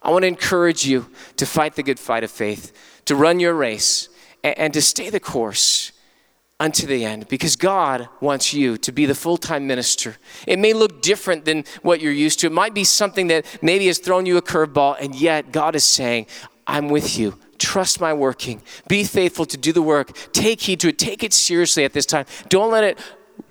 I 0.00 0.10
want 0.12 0.22
to 0.22 0.28
encourage 0.28 0.86
you 0.86 1.10
to 1.36 1.44
fight 1.44 1.74
the 1.74 1.82
good 1.82 1.98
fight 1.98 2.22
of 2.22 2.30
faith, 2.30 2.72
to 3.06 3.16
run 3.16 3.40
your 3.40 3.54
race, 3.54 4.10
and, 4.44 4.56
and 4.58 4.74
to 4.74 4.82
stay 4.82 5.10
the 5.10 5.18
course 5.18 5.90
unto 6.60 6.86
the 6.86 7.04
end 7.04 7.28
because 7.28 7.54
God 7.56 8.08
wants 8.20 8.52
you 8.52 8.76
to 8.78 8.92
be 8.92 9.06
the 9.06 9.14
full 9.14 9.36
time 9.36 9.66
minister. 9.66 10.16
It 10.46 10.58
may 10.58 10.72
look 10.72 11.02
different 11.02 11.44
than 11.44 11.64
what 11.82 12.00
you're 12.00 12.12
used 12.12 12.40
to. 12.40 12.46
It 12.46 12.52
might 12.52 12.74
be 12.74 12.84
something 12.84 13.28
that 13.28 13.46
maybe 13.62 13.86
has 13.86 13.98
thrown 13.98 14.26
you 14.26 14.36
a 14.36 14.42
curveball, 14.42 14.96
and 15.00 15.14
yet 15.14 15.52
God 15.52 15.76
is 15.76 15.84
saying, 15.84 16.26
I'm 16.66 16.88
with 16.88 17.18
you. 17.18 17.38
Trust 17.58 18.00
my 18.00 18.12
working. 18.12 18.62
Be 18.86 19.02
faithful 19.04 19.44
to 19.46 19.56
do 19.56 19.72
the 19.72 19.82
work. 19.82 20.16
Take 20.32 20.60
heed 20.60 20.80
to 20.80 20.88
it. 20.88 20.98
Take 20.98 21.24
it 21.24 21.32
seriously 21.32 21.84
at 21.84 21.92
this 21.92 22.06
time. 22.06 22.26
Don't 22.48 22.70
let 22.70 22.84
it 22.84 22.98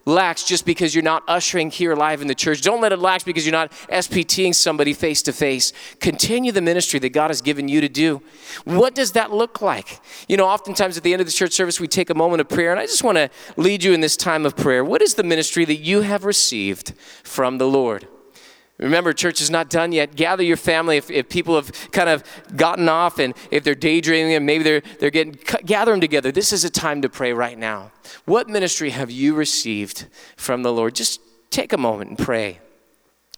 lax 0.07 0.43
just 0.43 0.65
because 0.65 0.95
you're 0.95 1.03
not 1.03 1.21
ushering 1.27 1.69
here 1.69 1.93
live 1.93 2.21
in 2.21 2.27
the 2.27 2.35
church. 2.35 2.61
Don't 2.61 2.81
let 2.81 2.91
it 2.91 2.99
lax 2.99 3.23
because 3.23 3.45
you're 3.45 3.51
not 3.51 3.71
SPTing 3.91 4.55
somebody 4.55 4.93
face 4.93 5.21
to 5.23 5.33
face. 5.33 5.73
Continue 5.99 6.51
the 6.51 6.61
ministry 6.61 6.97
that 6.99 7.09
God 7.09 7.29
has 7.29 7.41
given 7.41 7.67
you 7.67 7.81
to 7.81 7.89
do. 7.89 8.21
What 8.63 8.95
does 8.95 9.11
that 9.11 9.31
look 9.31 9.61
like? 9.61 9.99
You 10.27 10.37
know, 10.37 10.47
oftentimes 10.47 10.97
at 10.97 11.03
the 11.03 11.13
end 11.13 11.19
of 11.19 11.27
the 11.27 11.33
church 11.33 11.51
service, 11.51 11.79
we 11.79 11.87
take 11.87 12.09
a 12.09 12.15
moment 12.15 12.41
of 12.41 12.47
prayer, 12.47 12.71
and 12.71 12.79
I 12.79 12.85
just 12.85 13.03
want 13.03 13.17
to 13.17 13.29
lead 13.57 13.83
you 13.83 13.93
in 13.93 13.99
this 13.99 14.15
time 14.15 14.45
of 14.45 14.55
prayer. 14.55 14.83
What 14.83 15.01
is 15.01 15.15
the 15.15 15.23
ministry 15.23 15.65
that 15.65 15.77
you 15.77 16.01
have 16.01 16.23
received 16.23 16.93
from 17.23 17.57
the 17.57 17.67
Lord? 17.67 18.07
Remember, 18.77 19.11
church 19.11 19.41
is 19.41 19.49
not 19.49 19.69
done 19.69 19.91
yet. 19.91 20.15
Gather 20.15 20.43
your 20.43 20.57
family. 20.57 20.97
If, 20.97 21.09
if 21.09 21.29
people 21.29 21.55
have 21.55 21.71
kind 21.91 22.09
of 22.09 22.23
gotten 22.55 22.87
off 22.87 23.17
and 23.17 23.33
if 23.49 23.63
they're 23.63 23.73
daydreaming 23.73 24.33
and 24.33 24.45
maybe 24.45 24.63
they're, 24.63 24.81
they're 24.99 25.09
getting, 25.09 25.37
gather 25.65 25.91
them 25.91 26.01
together. 26.01 26.31
This 26.31 26.53
is 26.53 26.63
a 26.63 26.69
time 26.69 27.01
to 27.01 27.09
pray 27.09 27.33
right 27.33 27.57
now. 27.57 27.91
What 28.25 28.47
ministry 28.47 28.91
have 28.91 29.09
you 29.09 29.33
received 29.33 30.05
from 30.35 30.61
the 30.61 30.71
Lord? 30.71 30.93
Just 30.93 31.21
take 31.49 31.73
a 31.73 31.77
moment 31.77 32.11
and 32.11 32.19
pray 32.19 32.59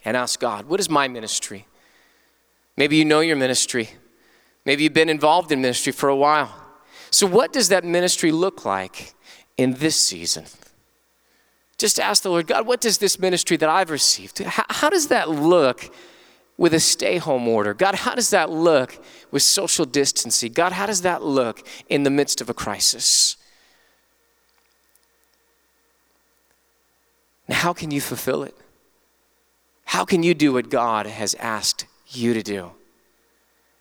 and 0.04 0.18
ask 0.18 0.40
God, 0.40 0.66
what 0.66 0.80
is 0.82 0.90
my 0.90 1.08
ministry? 1.08 1.68
Maybe 2.76 2.98
you 2.98 3.06
know 3.06 3.22
your 3.22 3.38
ministry. 3.38 3.90
Maybe 4.66 4.84
you've 4.84 4.94
been 4.94 5.10
involved 5.10 5.52
in 5.52 5.62
ministry 5.62 5.94
for 5.94 6.10
a 6.10 6.16
while. 6.16 6.54
So, 7.12 7.26
what 7.26 7.52
does 7.52 7.70
that 7.70 7.84
ministry 7.84 8.32
look 8.32 8.66
like 8.66 9.14
in 9.58 9.74
this 9.74 9.96
season? 9.96 10.46
Just 11.80 11.98
ask 11.98 12.24
the 12.24 12.30
Lord, 12.30 12.46
God, 12.46 12.68
what 12.68 12.82
does 12.82 12.98
this 12.98 13.18
ministry 13.18 13.56
that 13.56 13.70
I've 13.70 13.90
received, 13.90 14.40
how, 14.40 14.66
how 14.70 14.90
does 14.90 15.08
that 15.08 15.30
look 15.30 15.90
with 16.58 16.74
a 16.74 16.80
stay 16.80 17.18
home 17.18 17.48
order? 17.48 17.74
God, 17.74 17.96
how 17.96 18.14
does 18.16 18.32
that 18.32 18.50
look 18.50 19.02
with 19.32 19.44
social 19.44 19.86
distancing? 19.86 20.52
God, 20.52 20.74
how 20.74 20.86
does 20.86 21.04
that 21.04 21.24
look 21.24 21.66
in 21.88 22.04
the 22.04 22.10
midst 22.10 22.42
of 22.42 22.50
a 22.50 22.54
crisis? 22.54 23.38
Now, 27.48 27.56
how 27.56 27.72
can 27.72 27.92
you 27.92 28.02
fulfill 28.02 28.44
it? 28.44 28.56
How 29.86 30.04
can 30.04 30.22
you 30.22 30.34
do 30.34 30.52
what 30.52 30.70
God 30.70 31.06
has 31.06 31.34
asked 31.36 31.86
you 32.10 32.34
to 32.34 32.44
do? 32.44 32.72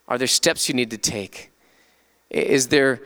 Are 0.06 0.18
there 0.18 0.28
steps 0.28 0.68
you 0.68 0.74
need 0.74 0.90
to 0.92 0.98
take? 0.98 1.50
Is 2.30 2.68
there 2.68 3.00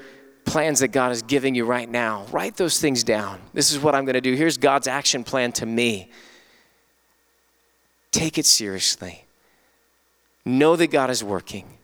plans 0.44 0.80
that 0.80 0.88
God 0.88 1.12
is 1.12 1.22
giving 1.22 1.54
you 1.54 1.64
right 1.64 1.88
now? 1.88 2.26
Write 2.30 2.56
those 2.56 2.80
things 2.80 3.04
down. 3.04 3.40
This 3.52 3.72
is 3.72 3.78
what 3.78 3.94
I'm 3.94 4.04
going 4.04 4.14
to 4.14 4.20
do. 4.20 4.34
Here's 4.34 4.56
God's 4.56 4.86
action 4.86 5.24
plan 5.24 5.52
to 5.52 5.66
me. 5.66 6.10
Take 8.10 8.38
it 8.38 8.46
seriously. 8.46 9.24
Know 10.44 10.76
that 10.76 10.88
God 10.88 11.10
is 11.10 11.22
working 11.22 11.78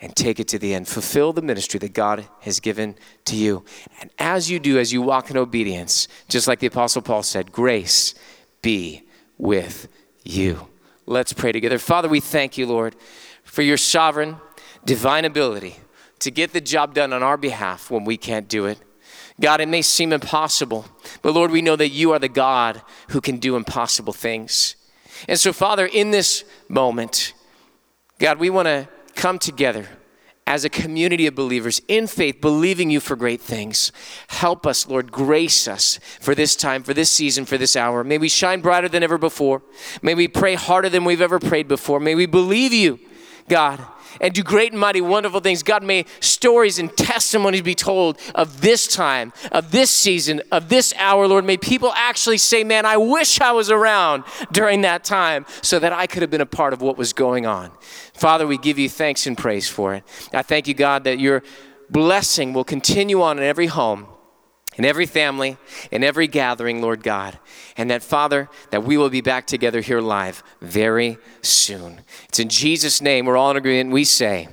and 0.00 0.14
take 0.16 0.40
it 0.40 0.48
to 0.48 0.58
the 0.58 0.74
end. 0.74 0.88
Fulfill 0.88 1.32
the 1.32 1.42
ministry 1.42 1.78
that 1.78 1.92
God 1.92 2.26
has 2.40 2.58
given 2.58 2.96
to 3.26 3.36
you. 3.36 3.64
And 4.00 4.10
as 4.18 4.50
you 4.50 4.58
do, 4.58 4.78
as 4.78 4.92
you 4.92 5.00
walk 5.00 5.30
in 5.30 5.36
obedience, 5.36 6.08
just 6.28 6.48
like 6.48 6.58
the 6.58 6.66
Apostle 6.66 7.02
Paul 7.02 7.22
said, 7.22 7.52
grace 7.52 8.14
be 8.62 9.02
with 9.38 9.88
you. 10.24 10.66
Let's 11.06 11.32
pray 11.32 11.52
together. 11.52 11.78
Father, 11.78 12.08
we 12.08 12.20
thank 12.20 12.58
you, 12.58 12.66
Lord, 12.66 12.96
for 13.44 13.62
your 13.62 13.76
sovereign, 13.76 14.36
divine 14.84 15.24
ability 15.24 15.76
to 16.22 16.30
get 16.30 16.52
the 16.52 16.60
job 16.60 16.94
done 16.94 17.12
on 17.12 17.22
our 17.22 17.36
behalf 17.36 17.90
when 17.90 18.04
we 18.04 18.16
can't 18.16 18.48
do 18.48 18.66
it. 18.66 18.78
God, 19.40 19.60
it 19.60 19.68
may 19.68 19.82
seem 19.82 20.12
impossible, 20.12 20.86
but 21.22 21.32
Lord, 21.32 21.50
we 21.50 21.62
know 21.62 21.76
that 21.76 21.88
you 21.88 22.12
are 22.12 22.18
the 22.18 22.28
God 22.28 22.82
who 23.08 23.20
can 23.20 23.38
do 23.38 23.56
impossible 23.56 24.12
things. 24.12 24.76
And 25.28 25.38
so, 25.38 25.52
Father, 25.52 25.86
in 25.86 26.10
this 26.10 26.44
moment, 26.68 27.32
God, 28.18 28.38
we 28.38 28.50
want 28.50 28.66
to 28.66 28.88
come 29.14 29.38
together 29.38 29.88
as 30.46 30.64
a 30.64 30.68
community 30.68 31.26
of 31.26 31.34
believers 31.34 31.80
in 31.88 32.06
faith, 32.06 32.40
believing 32.40 32.90
you 32.90 33.00
for 33.00 33.14
great 33.14 33.40
things. 33.40 33.92
Help 34.28 34.66
us, 34.66 34.88
Lord. 34.88 35.12
Grace 35.12 35.68
us 35.68 36.00
for 36.20 36.34
this 36.34 36.56
time, 36.56 36.82
for 36.82 36.94
this 36.94 37.10
season, 37.10 37.44
for 37.44 37.56
this 37.56 37.76
hour. 37.76 38.02
May 38.02 38.18
we 38.18 38.28
shine 38.28 38.60
brighter 38.60 38.88
than 38.88 39.02
ever 39.02 39.18
before. 39.18 39.62
May 40.02 40.14
we 40.14 40.28
pray 40.28 40.54
harder 40.54 40.88
than 40.88 41.04
we've 41.04 41.20
ever 41.20 41.38
prayed 41.38 41.68
before. 41.68 42.00
May 42.00 42.14
we 42.14 42.26
believe 42.26 42.72
you, 42.72 42.98
God, 43.48 43.80
and 44.22 44.32
do 44.32 44.42
great 44.42 44.72
and 44.72 44.80
mighty, 44.80 45.00
wonderful 45.00 45.40
things. 45.40 45.62
God, 45.62 45.82
may 45.82 46.06
stories 46.20 46.78
and 46.78 46.96
testimonies 46.96 47.62
be 47.62 47.74
told 47.74 48.18
of 48.34 48.60
this 48.60 48.86
time, 48.86 49.32
of 49.50 49.72
this 49.72 49.90
season, 49.90 50.40
of 50.50 50.68
this 50.68 50.94
hour, 50.96 51.26
Lord. 51.26 51.44
May 51.44 51.58
people 51.58 51.92
actually 51.94 52.38
say, 52.38 52.64
Man, 52.64 52.86
I 52.86 52.96
wish 52.96 53.40
I 53.40 53.52
was 53.52 53.70
around 53.70 54.24
during 54.52 54.82
that 54.82 55.04
time 55.04 55.44
so 55.60 55.78
that 55.80 55.92
I 55.92 56.06
could 56.06 56.22
have 56.22 56.30
been 56.30 56.40
a 56.40 56.46
part 56.46 56.72
of 56.72 56.80
what 56.80 56.96
was 56.96 57.12
going 57.12 57.44
on. 57.44 57.72
Father, 58.14 58.46
we 58.46 58.56
give 58.56 58.78
you 58.78 58.88
thanks 58.88 59.26
and 59.26 59.36
praise 59.36 59.68
for 59.68 59.94
it. 59.94 60.04
I 60.32 60.42
thank 60.42 60.68
you, 60.68 60.74
God, 60.74 61.04
that 61.04 61.18
your 61.18 61.42
blessing 61.90 62.52
will 62.52 62.64
continue 62.64 63.20
on 63.20 63.38
in 63.38 63.44
every 63.44 63.66
home 63.66 64.06
in 64.76 64.84
every 64.84 65.06
family, 65.06 65.56
in 65.90 66.04
every 66.04 66.26
gathering, 66.26 66.80
Lord 66.80 67.02
God. 67.02 67.38
And 67.76 67.90
that, 67.90 68.02
Father, 68.02 68.48
that 68.70 68.84
we 68.84 68.96
will 68.96 69.10
be 69.10 69.20
back 69.20 69.46
together 69.46 69.80
here 69.80 70.00
live 70.00 70.42
very 70.60 71.18
soon. 71.42 72.00
It's 72.28 72.38
in 72.38 72.48
Jesus' 72.48 73.00
name, 73.00 73.26
we're 73.26 73.36
all 73.36 73.50
in 73.50 73.56
agreement. 73.56 73.92
We 73.92 74.04
say, 74.04 74.48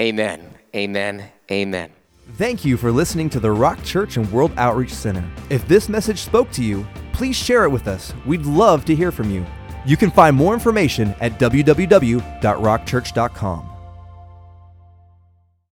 Amen, 0.00 0.54
Amen, 0.74 1.30
Amen. 1.50 1.90
Thank 2.34 2.64
you 2.64 2.76
for 2.76 2.90
listening 2.90 3.30
to 3.30 3.40
the 3.40 3.52
Rock 3.52 3.82
Church 3.84 4.16
and 4.16 4.30
World 4.32 4.52
Outreach 4.56 4.92
Center. 4.92 5.24
If 5.48 5.66
this 5.68 5.88
message 5.88 6.18
spoke 6.18 6.50
to 6.52 6.62
you, 6.62 6.86
please 7.12 7.36
share 7.36 7.64
it 7.64 7.70
with 7.70 7.86
us. 7.86 8.12
We'd 8.26 8.44
love 8.44 8.84
to 8.86 8.94
hear 8.94 9.12
from 9.12 9.30
you. 9.30 9.46
You 9.86 9.96
can 9.96 10.10
find 10.10 10.36
more 10.36 10.52
information 10.52 11.14
at 11.20 11.38
www.rockchurch.com. 11.38 13.75